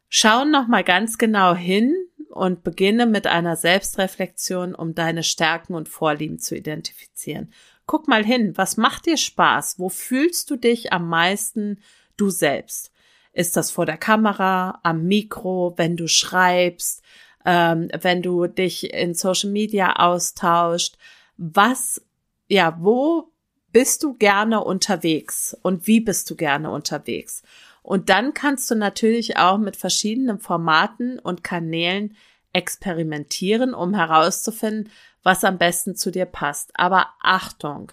Schau 0.08 0.44
nochmal 0.44 0.84
ganz 0.84 1.18
genau 1.18 1.54
hin, 1.54 1.94
und 2.36 2.62
beginne 2.62 3.06
mit 3.06 3.26
einer 3.26 3.56
Selbstreflexion, 3.56 4.74
um 4.74 4.94
deine 4.94 5.22
Stärken 5.22 5.74
und 5.74 5.88
Vorlieben 5.88 6.38
zu 6.38 6.54
identifizieren. 6.54 7.52
Guck 7.86 8.08
mal 8.08 8.24
hin, 8.24 8.56
was 8.56 8.76
macht 8.76 9.06
dir 9.06 9.16
Spaß? 9.16 9.78
Wo 9.78 9.88
fühlst 9.88 10.50
du 10.50 10.56
dich 10.56 10.92
am 10.92 11.08
meisten 11.08 11.80
du 12.16 12.30
selbst? 12.30 12.92
Ist 13.36 13.54
das 13.54 13.70
vor 13.70 13.84
der 13.84 13.98
Kamera, 13.98 14.80
am 14.82 15.04
Mikro, 15.04 15.74
wenn 15.76 15.94
du 15.94 16.08
schreibst, 16.08 17.02
ähm, 17.44 17.90
wenn 18.00 18.22
du 18.22 18.46
dich 18.46 18.94
in 18.94 19.12
Social 19.12 19.50
Media 19.50 19.96
austauscht? 19.96 20.96
Was, 21.36 22.00
ja, 22.48 22.78
wo 22.80 23.30
bist 23.72 24.02
du 24.02 24.14
gerne 24.14 24.64
unterwegs 24.64 25.54
und 25.60 25.86
wie 25.86 26.00
bist 26.00 26.30
du 26.30 26.34
gerne 26.34 26.70
unterwegs? 26.70 27.42
Und 27.82 28.08
dann 28.08 28.32
kannst 28.32 28.70
du 28.70 28.74
natürlich 28.74 29.36
auch 29.36 29.58
mit 29.58 29.76
verschiedenen 29.76 30.40
Formaten 30.40 31.18
und 31.18 31.44
Kanälen 31.44 32.16
experimentieren, 32.54 33.74
um 33.74 33.92
herauszufinden, 33.92 34.90
was 35.22 35.44
am 35.44 35.58
besten 35.58 35.94
zu 35.94 36.10
dir 36.10 36.24
passt. 36.24 36.70
Aber 36.72 37.08
Achtung! 37.20 37.92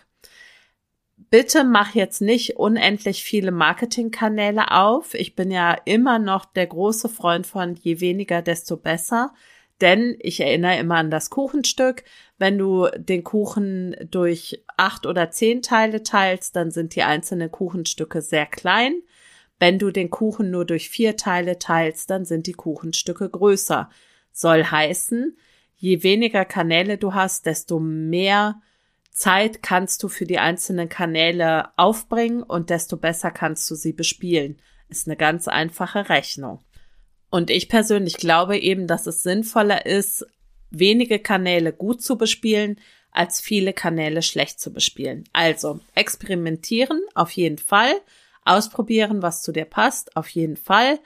Bitte 1.29 1.63
mach 1.63 1.95
jetzt 1.95 2.21
nicht 2.21 2.57
unendlich 2.57 3.23
viele 3.23 3.51
Marketingkanäle 3.51 4.71
auf. 4.71 5.13
Ich 5.13 5.35
bin 5.35 5.51
ja 5.51 5.73
immer 5.85 6.19
noch 6.19 6.45
der 6.45 6.67
große 6.67 7.09
Freund 7.09 7.45
von 7.45 7.75
je 7.75 7.99
weniger, 7.99 8.41
desto 8.41 8.77
besser. 8.77 9.33
Denn 9.81 10.15
ich 10.19 10.39
erinnere 10.39 10.77
immer 10.77 10.95
an 10.95 11.11
das 11.11 11.29
Kuchenstück. 11.29 12.03
Wenn 12.37 12.57
du 12.57 12.87
den 12.97 13.23
Kuchen 13.23 13.95
durch 14.09 14.63
acht 14.77 15.05
oder 15.05 15.29
zehn 15.29 15.61
Teile 15.61 16.03
teilst, 16.03 16.55
dann 16.55 16.71
sind 16.71 16.95
die 16.95 17.03
einzelnen 17.03 17.51
Kuchenstücke 17.51 18.21
sehr 18.21 18.45
klein. 18.45 19.01
Wenn 19.59 19.79
du 19.79 19.91
den 19.91 20.09
Kuchen 20.09 20.51
nur 20.51 20.65
durch 20.65 20.89
vier 20.89 21.15
Teile 21.15 21.59
teilst, 21.59 22.09
dann 22.09 22.25
sind 22.25 22.47
die 22.47 22.53
Kuchenstücke 22.53 23.29
größer. 23.29 23.89
Soll 24.31 24.63
heißen, 24.63 25.37
je 25.75 26.03
weniger 26.03 26.43
Kanäle 26.45 26.97
du 26.97 27.13
hast, 27.13 27.45
desto 27.45 27.79
mehr 27.79 28.61
Zeit 29.13 29.63
kannst 29.63 30.03
du 30.03 30.09
für 30.09 30.25
die 30.25 30.39
einzelnen 30.39 30.89
Kanäle 30.89 31.69
aufbringen 31.77 32.43
und 32.43 32.69
desto 32.69 32.97
besser 32.97 33.31
kannst 33.31 33.69
du 33.69 33.75
sie 33.75 33.93
bespielen. 33.93 34.59
Ist 34.89 35.07
eine 35.07 35.15
ganz 35.17 35.47
einfache 35.47 36.09
Rechnung. 36.09 36.59
Und 37.29 37.49
ich 37.49 37.69
persönlich 37.69 38.17
glaube 38.17 38.57
eben, 38.57 38.87
dass 38.87 39.07
es 39.07 39.23
sinnvoller 39.23 39.85
ist, 39.85 40.25
wenige 40.69 41.19
Kanäle 41.19 41.73
gut 41.73 42.01
zu 42.01 42.17
bespielen, 42.17 42.79
als 43.11 43.39
viele 43.39 43.73
Kanäle 43.73 44.21
schlecht 44.21 44.59
zu 44.59 44.73
bespielen. 44.73 45.23
Also 45.33 45.79
experimentieren 45.95 46.99
auf 47.13 47.31
jeden 47.31 47.59
Fall 47.59 47.93
Ausprobieren, 48.45 49.21
was 49.21 49.41
zu 49.41 49.51
dir 49.51 49.65
passt, 49.65 50.15
auf 50.17 50.29
jeden 50.29 50.57
Fall. 50.57 50.99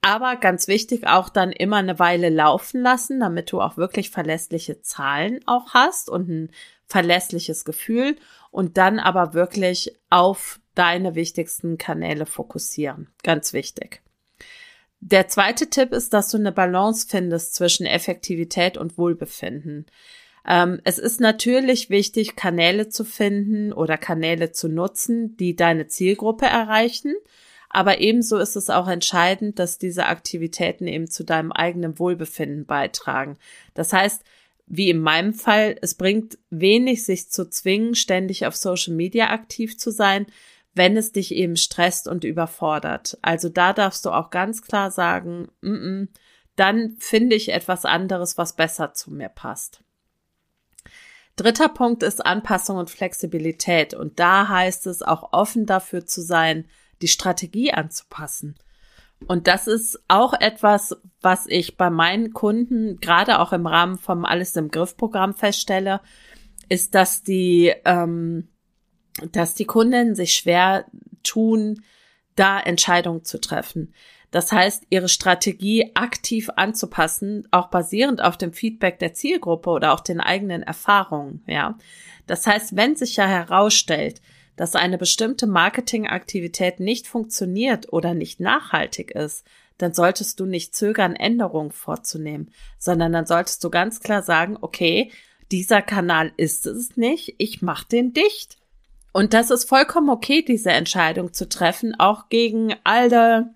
Aber 0.00 0.36
ganz 0.36 0.68
wichtig, 0.68 1.06
auch 1.06 1.28
dann 1.28 1.50
immer 1.50 1.76
eine 1.76 1.98
Weile 1.98 2.28
laufen 2.28 2.82
lassen, 2.82 3.20
damit 3.20 3.50
du 3.50 3.60
auch 3.60 3.76
wirklich 3.76 4.10
verlässliche 4.10 4.80
Zahlen 4.80 5.40
auch 5.46 5.74
hast 5.74 6.08
und 6.08 6.28
ein 6.28 6.50
verlässliches 6.88 7.64
Gefühl 7.64 8.16
und 8.50 8.76
dann 8.78 8.98
aber 8.98 9.34
wirklich 9.34 9.94
auf 10.10 10.60
deine 10.74 11.14
wichtigsten 11.14 11.78
Kanäle 11.78 12.26
fokussieren. 12.26 13.08
Ganz 13.22 13.52
wichtig. 13.52 14.02
Der 15.00 15.28
zweite 15.28 15.70
Tipp 15.70 15.92
ist, 15.92 16.12
dass 16.12 16.30
du 16.30 16.38
eine 16.38 16.50
Balance 16.50 17.06
findest 17.08 17.54
zwischen 17.54 17.86
Effektivität 17.86 18.76
und 18.76 18.98
Wohlbefinden. 18.98 19.86
Ähm, 20.46 20.80
es 20.84 20.98
ist 20.98 21.20
natürlich 21.20 21.90
wichtig, 21.90 22.34
Kanäle 22.34 22.88
zu 22.88 23.04
finden 23.04 23.72
oder 23.72 23.96
Kanäle 23.96 24.50
zu 24.50 24.68
nutzen, 24.68 25.36
die 25.36 25.54
deine 25.54 25.86
Zielgruppe 25.86 26.46
erreichen. 26.46 27.14
Aber 27.70 28.00
ebenso 28.00 28.38
ist 28.38 28.56
es 28.56 28.70
auch 28.70 28.88
entscheidend, 28.88 29.58
dass 29.58 29.78
diese 29.78 30.06
Aktivitäten 30.06 30.86
eben 30.86 31.08
zu 31.08 31.22
deinem 31.22 31.52
eigenen 31.52 31.98
Wohlbefinden 31.98 32.64
beitragen. 32.64 33.36
Das 33.74 33.92
heißt, 33.92 34.24
wie 34.68 34.90
in 34.90 35.00
meinem 35.00 35.34
Fall, 35.34 35.76
es 35.82 35.94
bringt 35.94 36.38
wenig, 36.50 37.04
sich 37.04 37.30
zu 37.30 37.48
zwingen, 37.48 37.94
ständig 37.94 38.46
auf 38.46 38.56
Social 38.56 38.94
Media 38.94 39.30
aktiv 39.30 39.78
zu 39.78 39.90
sein, 39.90 40.26
wenn 40.74 40.96
es 40.96 41.12
dich 41.12 41.34
eben 41.34 41.56
stresst 41.56 42.06
und 42.06 42.24
überfordert. 42.24 43.18
Also 43.22 43.48
da 43.48 43.72
darfst 43.72 44.04
du 44.04 44.10
auch 44.10 44.30
ganz 44.30 44.62
klar 44.62 44.90
sagen, 44.90 45.48
mm 45.60 45.74
-mm, 45.74 46.08
dann 46.56 46.96
finde 46.98 47.36
ich 47.36 47.50
etwas 47.50 47.84
anderes, 47.84 48.36
was 48.36 48.54
besser 48.54 48.92
zu 48.92 49.10
mir 49.10 49.28
passt. 49.28 49.82
Dritter 51.36 51.68
Punkt 51.68 52.02
ist 52.02 52.26
Anpassung 52.26 52.78
und 52.78 52.90
Flexibilität. 52.90 53.94
Und 53.94 54.18
da 54.18 54.48
heißt 54.48 54.88
es 54.88 55.02
auch 55.02 55.32
offen 55.32 55.66
dafür 55.66 56.04
zu 56.04 56.20
sein, 56.20 56.68
die 57.00 57.06
Strategie 57.06 57.72
anzupassen. 57.72 58.56
Und 59.26 59.46
das 59.46 59.66
ist 59.66 59.98
auch 60.08 60.32
etwas, 60.32 60.96
was 61.20 61.46
ich 61.46 61.76
bei 61.76 61.90
meinen 61.90 62.32
Kunden 62.32 62.98
gerade 63.00 63.40
auch 63.40 63.52
im 63.52 63.66
Rahmen 63.66 63.98
vom 63.98 64.24
Alles 64.24 64.54
im 64.56 64.70
Griff 64.70 64.96
Programm 64.96 65.34
feststelle, 65.34 66.00
ist, 66.68 66.94
dass 66.94 67.22
die, 67.22 67.72
ähm, 67.84 68.48
dass 69.32 69.54
die 69.54 69.64
Kunden 69.64 70.14
sich 70.14 70.34
schwer 70.34 70.86
tun, 71.22 71.82
da 72.36 72.60
Entscheidungen 72.60 73.24
zu 73.24 73.40
treffen. 73.40 73.92
Das 74.30 74.52
heißt, 74.52 74.84
ihre 74.90 75.08
Strategie 75.08 75.92
aktiv 75.94 76.50
anzupassen, 76.54 77.48
auch 77.50 77.68
basierend 77.68 78.22
auf 78.22 78.36
dem 78.36 78.52
Feedback 78.52 78.98
der 78.98 79.14
Zielgruppe 79.14 79.70
oder 79.70 79.92
auch 79.94 80.00
den 80.00 80.20
eigenen 80.20 80.62
Erfahrungen, 80.62 81.42
ja. 81.46 81.78
Das 82.26 82.46
heißt, 82.46 82.76
wenn 82.76 82.94
sich 82.94 83.16
ja 83.16 83.26
herausstellt, 83.26 84.20
dass 84.58 84.74
eine 84.74 84.98
bestimmte 84.98 85.46
Marketingaktivität 85.46 86.80
nicht 86.80 87.06
funktioniert 87.06 87.92
oder 87.92 88.12
nicht 88.12 88.40
nachhaltig 88.40 89.12
ist, 89.12 89.46
dann 89.78 89.94
solltest 89.94 90.40
du 90.40 90.46
nicht 90.46 90.74
zögern, 90.74 91.14
Änderungen 91.14 91.70
vorzunehmen, 91.70 92.50
sondern 92.76 93.12
dann 93.12 93.24
solltest 93.24 93.62
du 93.62 93.70
ganz 93.70 94.00
klar 94.00 94.22
sagen, 94.22 94.58
okay, 94.60 95.12
dieser 95.52 95.80
Kanal 95.80 96.32
ist 96.36 96.66
es 96.66 96.96
nicht, 96.96 97.36
ich 97.38 97.62
mach 97.62 97.84
den 97.84 98.12
dicht. 98.12 98.58
Und 99.12 99.32
das 99.32 99.50
ist 99.50 99.68
vollkommen 99.68 100.10
okay, 100.10 100.42
diese 100.42 100.70
Entscheidung 100.70 101.32
zu 101.32 101.48
treffen, 101.48 101.94
auch 101.98 102.28
gegen 102.28 102.74
alle 102.82 103.54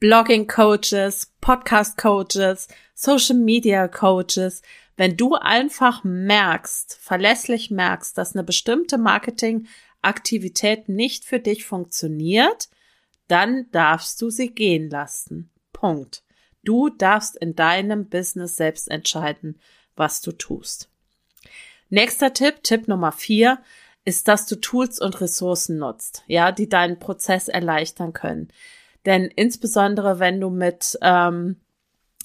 Blogging-Coaches, 0.00 1.34
Podcast-Coaches, 1.40 2.68
Social-Media-Coaches. 2.94 4.62
Wenn 4.96 5.16
du 5.16 5.34
einfach 5.34 6.04
merkst, 6.04 6.98
verlässlich 7.00 7.70
merkst, 7.70 8.16
dass 8.16 8.34
eine 8.34 8.44
bestimmte 8.44 8.98
Marketing-Aktivität 8.98 10.88
nicht 10.88 11.24
für 11.24 11.40
dich 11.40 11.64
funktioniert, 11.64 12.68
dann 13.26 13.70
darfst 13.72 14.20
du 14.22 14.30
sie 14.30 14.50
gehen 14.50 14.90
lassen. 14.90 15.50
Punkt. 15.72 16.22
Du 16.62 16.88
darfst 16.88 17.36
in 17.36 17.54
deinem 17.54 18.08
Business 18.08 18.56
selbst 18.56 18.90
entscheiden, 18.90 19.58
was 19.96 20.20
du 20.20 20.32
tust. 20.32 20.88
Nächster 21.90 22.32
Tipp, 22.32 22.62
Tipp 22.62 22.88
Nummer 22.88 23.12
vier, 23.12 23.60
ist, 24.04 24.28
dass 24.28 24.46
du 24.46 24.56
Tools 24.56 25.00
und 25.00 25.20
Ressourcen 25.20 25.78
nutzt, 25.78 26.24
ja, 26.26 26.52
die 26.52 26.68
deinen 26.68 26.98
Prozess 26.98 27.48
erleichtern 27.48 28.12
können. 28.12 28.48
Denn 29.06 29.24
insbesondere 29.24 30.18
wenn 30.18 30.40
du 30.40 30.50
mit 30.50 30.98
ähm, 31.02 31.60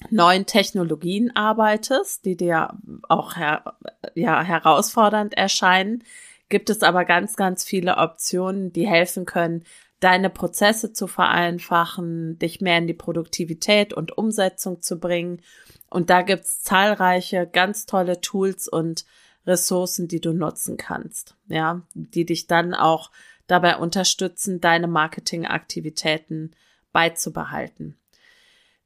neuen 0.08 0.46
Technologien 0.46 1.34
arbeitest, 1.36 2.24
die 2.24 2.36
dir 2.36 2.74
auch 3.08 3.36
her 3.36 3.74
ja, 4.14 4.42
herausfordernd 4.42 5.34
erscheinen, 5.34 6.04
gibt 6.48 6.70
es 6.70 6.82
aber 6.82 7.04
ganz, 7.04 7.36
ganz 7.36 7.64
viele 7.64 7.98
Optionen, 7.98 8.72
die 8.72 8.88
helfen 8.88 9.26
können, 9.26 9.64
deine 10.00 10.30
Prozesse 10.30 10.92
zu 10.92 11.06
vereinfachen, 11.06 12.38
dich 12.38 12.60
mehr 12.60 12.78
in 12.78 12.86
die 12.86 12.94
Produktivität 12.94 13.92
und 13.92 14.16
Umsetzung 14.16 14.80
zu 14.80 14.98
bringen. 14.98 15.42
Und 15.90 16.08
da 16.08 16.22
gibt's 16.22 16.62
zahlreiche 16.62 17.46
ganz 17.46 17.84
tolle 17.86 18.20
Tools 18.20 18.66
und 18.66 19.04
Ressourcen, 19.46 20.08
die 20.08 20.20
du 20.20 20.32
nutzen 20.32 20.76
kannst, 20.76 21.36
ja, 21.48 21.82
die 21.94 22.24
dich 22.24 22.46
dann 22.46 22.74
auch 22.74 23.10
dabei 23.46 23.76
unterstützen, 23.76 24.60
deine 24.60 24.86
Marketingaktivitäten 24.86 26.54
beizubehalten. 26.92 27.96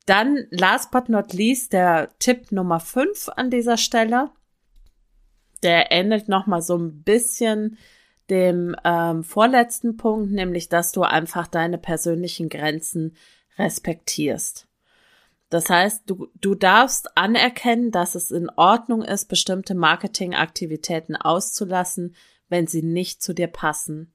Dann, 0.07 0.47
last 0.51 0.91
but 0.91 1.09
not 1.09 1.33
least, 1.33 1.73
der 1.73 2.11
Tipp 2.19 2.53
Nummer 2.53 2.81
5 2.81 3.31
an 3.37 3.51
dieser 3.51 3.77
Stelle. 3.77 4.31
Der 5.63 5.91
ähnelt 5.93 6.29
nochmal 6.29 6.61
so 6.61 6.77
ein 6.77 7.03
bisschen 7.03 7.79
dem 8.31 8.77
ähm, 8.85 9.25
vorletzten 9.25 9.97
Punkt, 9.97 10.31
nämlich 10.31 10.69
dass 10.69 10.93
du 10.93 11.03
einfach 11.03 11.47
deine 11.47 11.79
persönlichen 11.79 12.49
Grenzen 12.49 13.17
respektierst. 13.59 14.67
Das 15.51 15.71
heißt, 15.71 16.03
du, 16.07 16.29
du 16.41 16.55
darfst 16.55 17.17
anerkennen, 17.17 17.91
dass 17.91 18.15
es 18.15 18.31
in 18.31 18.51
Ordnung 18.51 19.03
ist, 19.03 19.27
bestimmte 19.27 19.75
Marketingaktivitäten 19.75 21.17
auszulassen, 21.17 22.17
wenn 22.49 22.67
sie 22.67 22.83
nicht 22.83 23.23
zu 23.23 23.35
dir 23.35 23.47
passen. 23.47 24.13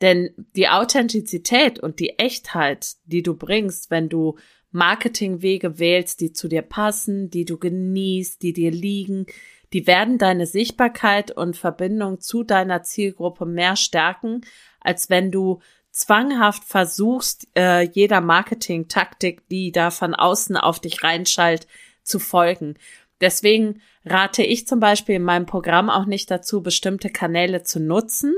Denn 0.00 0.30
die 0.56 0.68
Authentizität 0.68 1.78
und 1.78 1.98
die 1.98 2.18
Echtheit, 2.18 2.94
die 3.04 3.22
du 3.22 3.34
bringst, 3.34 3.90
wenn 3.90 4.08
du 4.08 4.38
Marketingwege 4.72 5.78
wählst, 5.78 6.20
die 6.20 6.32
zu 6.32 6.48
dir 6.48 6.62
passen, 6.62 7.30
die 7.30 7.44
du 7.44 7.58
genießt, 7.58 8.42
die 8.42 8.52
dir 8.52 8.70
liegen, 8.70 9.26
die 9.72 9.86
werden 9.86 10.18
deine 10.18 10.46
Sichtbarkeit 10.46 11.30
und 11.30 11.56
Verbindung 11.56 12.20
zu 12.20 12.42
deiner 12.42 12.82
Zielgruppe 12.82 13.46
mehr 13.46 13.76
stärken, 13.76 14.40
als 14.80 15.10
wenn 15.10 15.30
du 15.30 15.60
zwanghaft 15.92 16.64
versuchst, 16.64 17.48
äh, 17.56 17.82
jeder 17.82 18.20
Marketing-Taktik, 18.20 19.48
die 19.48 19.72
da 19.72 19.90
von 19.90 20.14
außen 20.14 20.56
auf 20.56 20.80
dich 20.80 21.02
reinschallt, 21.02 21.66
zu 22.02 22.18
folgen. 22.18 22.76
Deswegen 23.20 23.80
rate 24.04 24.42
ich 24.42 24.66
zum 24.66 24.80
Beispiel 24.80 25.16
in 25.16 25.22
meinem 25.22 25.46
Programm 25.46 25.90
auch 25.90 26.06
nicht 26.06 26.30
dazu, 26.30 26.62
bestimmte 26.62 27.10
Kanäle 27.10 27.62
zu 27.62 27.80
nutzen, 27.80 28.34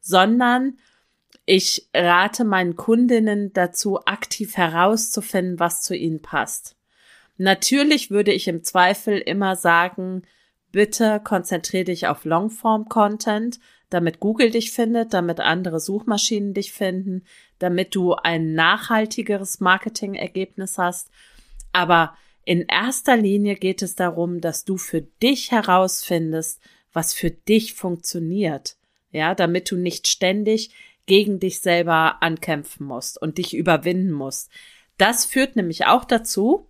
sondern 0.00 0.78
ich 1.46 1.88
rate 1.94 2.44
meinen 2.44 2.76
Kundinnen 2.76 3.52
dazu, 3.52 4.04
aktiv 4.06 4.56
herauszufinden, 4.56 5.58
was 5.58 5.82
zu 5.82 5.94
ihnen 5.94 6.22
passt. 6.22 6.76
Natürlich 7.36 8.10
würde 8.10 8.32
ich 8.32 8.48
im 8.48 8.62
Zweifel 8.62 9.18
immer 9.18 9.56
sagen, 9.56 10.22
bitte 10.72 11.20
konzentriere 11.22 11.84
dich 11.84 12.06
auf 12.06 12.24
Longform-Content, 12.24 13.60
damit 13.90 14.20
Google 14.20 14.50
dich 14.50 14.72
findet, 14.72 15.12
damit 15.12 15.40
andere 15.40 15.80
Suchmaschinen 15.80 16.54
dich 16.54 16.72
finden, 16.72 17.24
damit 17.58 17.94
du 17.94 18.14
ein 18.14 18.54
nachhaltigeres 18.54 19.60
Marketing-Ergebnis 19.60 20.78
hast. 20.78 21.10
Aber 21.72 22.16
in 22.44 22.62
erster 22.62 23.16
Linie 23.16 23.56
geht 23.56 23.82
es 23.82 23.94
darum, 23.94 24.40
dass 24.40 24.64
du 24.64 24.76
für 24.76 25.02
dich 25.02 25.50
herausfindest, 25.50 26.60
was 26.92 27.14
für 27.14 27.30
dich 27.30 27.74
funktioniert. 27.74 28.76
Ja, 29.12 29.34
damit 29.34 29.70
du 29.70 29.76
nicht 29.76 30.08
ständig 30.08 30.70
gegen 31.06 31.40
dich 31.40 31.60
selber 31.60 32.22
ankämpfen 32.22 32.86
musst 32.86 33.20
und 33.20 33.38
dich 33.38 33.54
überwinden 33.54 34.12
musst. 34.12 34.50
Das 34.96 35.24
führt 35.24 35.56
nämlich 35.56 35.86
auch 35.86 36.04
dazu, 36.04 36.68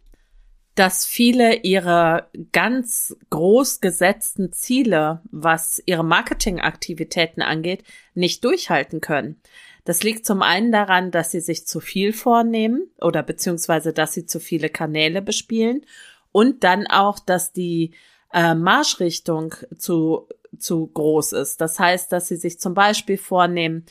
dass 0.74 1.06
viele 1.06 1.56
ihre 1.62 2.28
ganz 2.52 3.16
groß 3.30 3.80
gesetzten 3.80 4.52
Ziele, 4.52 5.20
was 5.30 5.80
ihre 5.86 6.04
Marketingaktivitäten 6.04 7.42
angeht, 7.42 7.84
nicht 8.14 8.44
durchhalten 8.44 9.00
können. 9.00 9.40
Das 9.84 10.02
liegt 10.02 10.26
zum 10.26 10.42
einen 10.42 10.72
daran, 10.72 11.10
dass 11.10 11.30
sie 11.30 11.40
sich 11.40 11.66
zu 11.66 11.78
viel 11.78 12.12
vornehmen 12.12 12.90
oder 13.00 13.22
beziehungsweise, 13.22 13.92
dass 13.92 14.14
sie 14.14 14.26
zu 14.26 14.40
viele 14.40 14.68
Kanäle 14.68 15.22
bespielen 15.22 15.84
und 16.32 16.64
dann 16.64 16.86
auch, 16.86 17.18
dass 17.18 17.52
die 17.52 17.92
äh, 18.32 18.54
Marschrichtung 18.54 19.54
zu, 19.78 20.26
zu 20.58 20.88
groß 20.88 21.34
ist. 21.34 21.60
Das 21.60 21.78
heißt, 21.78 22.10
dass 22.10 22.28
sie 22.28 22.36
sich 22.36 22.58
zum 22.58 22.74
Beispiel 22.74 23.18
vornehmen, 23.18 23.84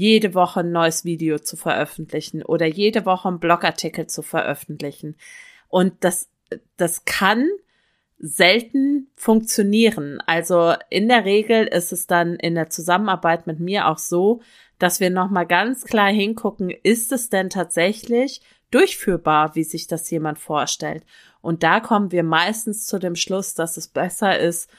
jede 0.00 0.32
Woche 0.32 0.60
ein 0.60 0.72
neues 0.72 1.04
Video 1.04 1.38
zu 1.38 1.58
veröffentlichen 1.58 2.42
oder 2.42 2.64
jede 2.64 3.04
Woche 3.04 3.28
einen 3.28 3.38
Blogartikel 3.38 4.06
zu 4.06 4.22
veröffentlichen. 4.22 5.14
Und 5.68 5.92
das, 6.00 6.30
das 6.78 7.04
kann 7.04 7.46
selten 8.18 9.08
funktionieren. 9.14 10.22
Also 10.26 10.72
in 10.88 11.08
der 11.08 11.26
Regel 11.26 11.66
ist 11.66 11.92
es 11.92 12.06
dann 12.06 12.36
in 12.36 12.54
der 12.54 12.70
Zusammenarbeit 12.70 13.46
mit 13.46 13.60
mir 13.60 13.88
auch 13.88 13.98
so, 13.98 14.40
dass 14.78 15.00
wir 15.00 15.10
nochmal 15.10 15.46
ganz 15.46 15.84
klar 15.84 16.08
hingucken, 16.08 16.70
ist 16.70 17.12
es 17.12 17.28
denn 17.28 17.50
tatsächlich 17.50 18.40
durchführbar, 18.70 19.54
wie 19.54 19.64
sich 19.64 19.86
das 19.86 20.10
jemand 20.10 20.38
vorstellt? 20.38 21.04
Und 21.42 21.62
da 21.62 21.78
kommen 21.78 22.10
wir 22.10 22.22
meistens 22.22 22.86
zu 22.86 22.98
dem 22.98 23.16
Schluss, 23.16 23.52
dass 23.52 23.76
es 23.76 23.88
besser 23.88 24.38
ist, 24.38 24.70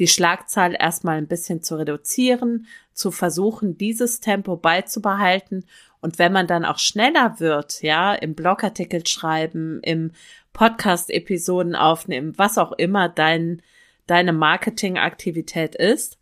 die 0.00 0.08
Schlagzahl 0.08 0.74
erstmal 0.76 1.18
ein 1.18 1.28
bisschen 1.28 1.62
zu 1.62 1.76
reduzieren, 1.76 2.66
zu 2.94 3.10
versuchen, 3.10 3.76
dieses 3.76 4.20
Tempo 4.20 4.56
beizubehalten. 4.56 5.66
Und 6.00 6.18
wenn 6.18 6.32
man 6.32 6.46
dann 6.46 6.64
auch 6.64 6.78
schneller 6.78 7.38
wird, 7.38 7.82
ja, 7.82 8.14
im 8.14 8.34
Blogartikel 8.34 9.06
schreiben, 9.06 9.80
im 9.82 10.12
Podcast-Episoden 10.54 11.76
aufnehmen, 11.76 12.32
was 12.38 12.56
auch 12.56 12.72
immer 12.72 13.10
dein, 13.10 13.60
deine 14.06 14.32
Marketingaktivität 14.32 15.74
ist, 15.74 16.18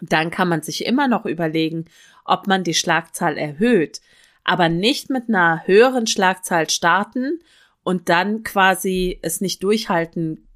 dann 0.00 0.30
kann 0.30 0.48
man 0.48 0.62
sich 0.62 0.86
immer 0.86 1.08
noch 1.08 1.26
überlegen, 1.26 1.86
ob 2.24 2.46
man 2.46 2.62
die 2.62 2.74
Schlagzahl 2.74 3.36
erhöht, 3.36 4.00
aber 4.44 4.68
nicht 4.68 5.10
mit 5.10 5.28
einer 5.28 5.66
höheren 5.66 6.06
Schlagzahl 6.06 6.70
starten 6.70 7.40
und 7.82 8.08
dann 8.08 8.44
quasi 8.44 9.18
es 9.22 9.40
nicht 9.40 9.64
durchhalten 9.64 10.46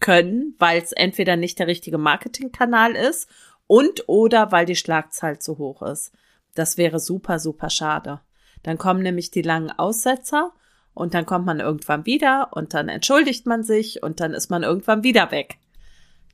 können, 0.00 0.54
weil 0.58 0.82
es 0.82 0.92
entweder 0.92 1.36
nicht 1.36 1.58
der 1.58 1.66
richtige 1.66 1.98
Marketingkanal 1.98 2.92
ist 2.92 3.28
und 3.66 4.08
oder 4.08 4.52
weil 4.52 4.66
die 4.66 4.76
Schlagzahl 4.76 5.38
zu 5.38 5.58
hoch 5.58 5.82
ist. 5.82 6.12
Das 6.54 6.76
wäre 6.76 7.00
super, 7.00 7.38
super 7.38 7.70
schade. 7.70 8.20
Dann 8.62 8.78
kommen 8.78 9.02
nämlich 9.02 9.30
die 9.30 9.42
langen 9.42 9.70
Aussetzer 9.70 10.52
und 10.92 11.14
dann 11.14 11.26
kommt 11.26 11.46
man 11.46 11.60
irgendwann 11.60 12.06
wieder 12.06 12.50
und 12.52 12.74
dann 12.74 12.88
entschuldigt 12.88 13.46
man 13.46 13.62
sich 13.62 14.02
und 14.02 14.20
dann 14.20 14.32
ist 14.32 14.50
man 14.50 14.62
irgendwann 14.62 15.02
wieder 15.02 15.30
weg. 15.30 15.56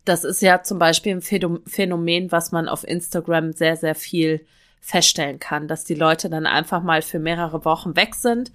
Das 0.05 0.25
ist 0.25 0.43
ja 0.43 0.63
zum 0.63 0.79
Beispiel 0.79 1.17
ein 1.17 1.61
Phänomen, 1.67 2.33
was 2.33 2.53
man 2.53 2.69
auf 2.69 2.87
Instagram 2.87 3.53
sehr, 3.53 3.77
sehr 3.77 3.95
viel 3.95 4.47
feststellen 4.81 5.39
kann, 5.39 5.69
dass 5.69 5.85
die 5.85 5.95
Leute 5.95 6.31
dann 6.31 6.47
einfach 6.47 6.83
mal 6.83 7.03
für 7.03 7.19
mehrere 7.19 7.65
Wochen 7.65 7.97
weg 7.97 8.15
sind 8.15 8.51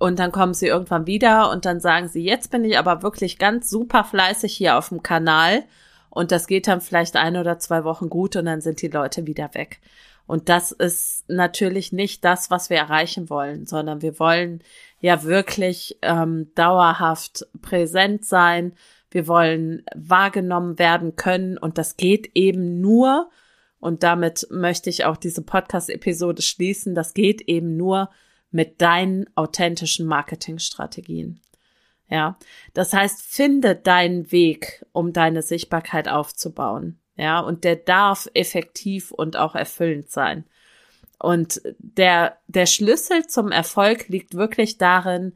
und 0.00 0.18
dann 0.18 0.32
kommen 0.32 0.54
sie 0.54 0.66
irgendwann 0.66 1.06
wieder 1.06 1.50
und 1.50 1.66
dann 1.66 1.78
sagen 1.78 2.08
sie, 2.08 2.24
jetzt 2.24 2.50
bin 2.50 2.64
ich 2.64 2.78
aber 2.78 3.02
wirklich 3.02 3.38
ganz 3.38 3.68
super 3.68 4.02
fleißig 4.02 4.56
hier 4.56 4.78
auf 4.78 4.88
dem 4.88 5.02
Kanal. 5.02 5.64
Und 6.08 6.32
das 6.32 6.46
geht 6.46 6.66
dann 6.66 6.80
vielleicht 6.80 7.16
ein 7.16 7.36
oder 7.36 7.58
zwei 7.58 7.84
Wochen 7.84 8.08
gut 8.08 8.34
und 8.34 8.46
dann 8.46 8.62
sind 8.62 8.80
die 8.80 8.88
Leute 8.88 9.26
wieder 9.26 9.54
weg. 9.54 9.80
Und 10.26 10.48
das 10.48 10.72
ist 10.72 11.24
natürlich 11.28 11.92
nicht 11.92 12.24
das, 12.24 12.50
was 12.50 12.70
wir 12.70 12.78
erreichen 12.78 13.28
wollen, 13.28 13.66
sondern 13.66 14.00
wir 14.00 14.18
wollen 14.18 14.62
ja 15.00 15.22
wirklich 15.24 15.98
ähm, 16.00 16.50
dauerhaft 16.54 17.46
präsent 17.60 18.24
sein. 18.24 18.72
Wir 19.10 19.28
wollen 19.28 19.84
wahrgenommen 19.94 20.78
werden 20.78 21.14
können 21.14 21.58
und 21.58 21.76
das 21.76 21.96
geht 21.98 22.30
eben 22.34 22.80
nur, 22.80 23.28
und 23.80 24.02
damit 24.02 24.46
möchte 24.50 24.88
ich 24.88 25.04
auch 25.04 25.18
diese 25.18 25.42
Podcast-Episode 25.42 26.42
schließen, 26.42 26.94
das 26.94 27.12
geht 27.12 27.42
eben 27.42 27.76
nur, 27.76 28.08
mit 28.50 28.80
deinen 28.80 29.26
authentischen 29.36 30.06
Marketingstrategien. 30.06 31.40
Ja, 32.08 32.38
das 32.74 32.92
heißt, 32.92 33.22
finde 33.22 33.76
deinen 33.76 34.32
Weg, 34.32 34.84
um 34.92 35.12
deine 35.12 35.42
Sichtbarkeit 35.42 36.08
aufzubauen. 36.08 36.98
Ja, 37.16 37.40
und 37.40 37.64
der 37.64 37.76
darf 37.76 38.28
effektiv 38.34 39.12
und 39.12 39.36
auch 39.36 39.54
erfüllend 39.54 40.10
sein. 40.10 40.44
Und 41.18 41.60
der, 41.78 42.38
der 42.46 42.66
Schlüssel 42.66 43.26
zum 43.26 43.52
Erfolg 43.52 44.08
liegt 44.08 44.34
wirklich 44.34 44.78
darin, 44.78 45.34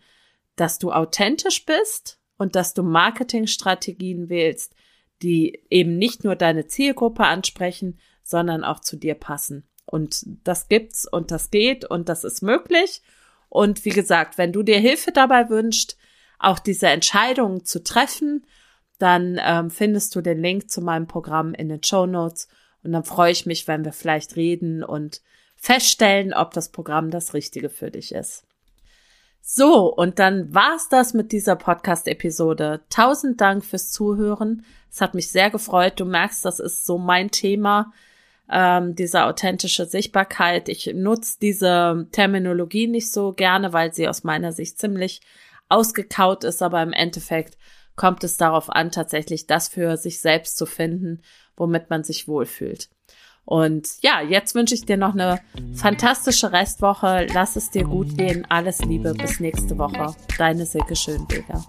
dass 0.57 0.79
du 0.79 0.91
authentisch 0.93 1.67
bist 1.67 2.19
und 2.39 2.57
dass 2.57 2.75
du 2.75 2.83
Marketingstrategien 2.83 4.29
wählst, 4.29 4.75
die 5.23 5.63
eben 5.71 5.97
nicht 5.99 6.25
nur 6.25 6.37
deine 6.37 6.67
Zielgruppe 6.67 7.25
ansprechen, 7.25 7.99
sondern 8.23 8.65
auch 8.65 8.81
zu 8.81 8.97
dir 8.97 9.15
passen. 9.15 9.69
Und 9.87 10.25
das 10.45 10.69
gibt's 10.69 11.07
und 11.07 11.31
das 11.31 11.51
geht 11.51 11.85
und 11.85 12.09
das 12.09 12.25
ist 12.25 12.43
möglich. 12.43 13.03
Und 13.49 13.85
wie 13.85 13.91
gesagt, 13.91 14.39
wenn 14.39 14.53
du 14.53 14.63
dir 14.63 14.79
Hilfe 14.79 15.13
dabei 15.13 15.49
wünschst, 15.49 15.97
auch 16.39 16.59
diese 16.59 16.89
Entscheidungen 16.89 17.65
zu 17.65 17.83
treffen, 17.83 18.47
dann 18.99 19.41
ähm, 19.43 19.71
findest 19.71 20.15
du 20.15 20.21
den 20.21 20.41
Link 20.41 20.71
zu 20.71 20.81
meinem 20.81 21.07
Programm 21.07 21.55
in 21.55 21.69
den 21.69 21.83
Show 21.83 22.07
Notes. 22.07 22.49
Und 22.83 22.93
dann 22.93 23.05
freue 23.05 23.33
ich 23.33 23.47
mich, 23.47 23.69
wenn 23.69 23.85
wir 23.85 23.93
vielleicht 23.93 24.37
reden 24.37 24.83
und 24.83 25.23
feststellen, 25.57 26.35
ob 26.35 26.53
das 26.53 26.71
Programm 26.71 27.11
das 27.11 27.35
Richtige 27.35 27.71
für 27.71 27.91
dich 27.91 28.15
ist. 28.15 28.45
So, 29.41 29.95
und 29.95 30.19
dann 30.19 30.55
war's 30.55 30.89
das 30.89 31.13
mit 31.13 31.31
dieser 31.31 31.57
Podcast-Episode. 31.57 32.81
Tausend 32.89 33.41
Dank 33.41 33.65
fürs 33.65 33.91
Zuhören. 33.91 34.65
Es 34.91 35.01
hat 35.01 35.15
mich 35.15 35.31
sehr 35.31 35.51
gefreut. 35.51 36.01
Du 36.01 36.07
merkst, 36.07 36.45
das 36.45 36.61
ist 36.61 36.87
so 36.87 36.97
mein 36.99 37.31
Thema, 37.31 37.93
ähm, 38.51 38.95
diese 38.95 39.25
authentische 39.25 39.87
Sichtbarkeit. 39.87 40.69
Ich 40.69 40.91
nutze 40.95 41.39
diese 41.41 42.07
Terminologie 42.13 42.87
nicht 42.87 43.11
so 43.11 43.33
gerne, 43.33 43.73
weil 43.73 43.93
sie 43.93 44.09
aus 44.09 44.25
meiner 44.25 44.53
Sicht 44.53 44.79
ziemlich 44.79 45.21
ausgekaut 45.69 46.45
ist, 46.45 46.63
aber 46.63 46.83
im 46.83 46.93
Endeffekt 46.93 47.57
kommt 47.97 48.25
es 48.25 48.37
darauf 48.37 48.71
an, 48.71 48.91
tatsächlich 48.91 49.47
das 49.47 49.69
für 49.69 49.97
sich 49.97 50.21
selbst 50.21 50.57
zu 50.57 50.67
finden, 50.67 51.23
womit 51.57 51.91
man 51.91 52.05
sich 52.05 52.29
wohlfühlt. 52.29 52.89
Und 53.45 53.89
ja, 54.01 54.23
jetzt 54.23 54.55
wünsche 54.55 54.75
ich 54.75 54.87
dir 54.87 54.97
noch 54.97 55.13
eine 55.13 55.39
fantastische 55.75 56.53
Restwoche. 56.53 57.27
Lass 57.33 57.57
es 57.57 57.71
dir 57.71 57.85
gut 57.85 58.17
gehen. 58.17 58.47
Alles 58.49 58.81
Liebe. 58.81 59.13
Bis 59.13 59.39
nächste 59.39 59.77
Woche. 59.77 60.15
Deine 60.39 60.65
Silke 60.65 60.97
Schönweger. 60.97 61.63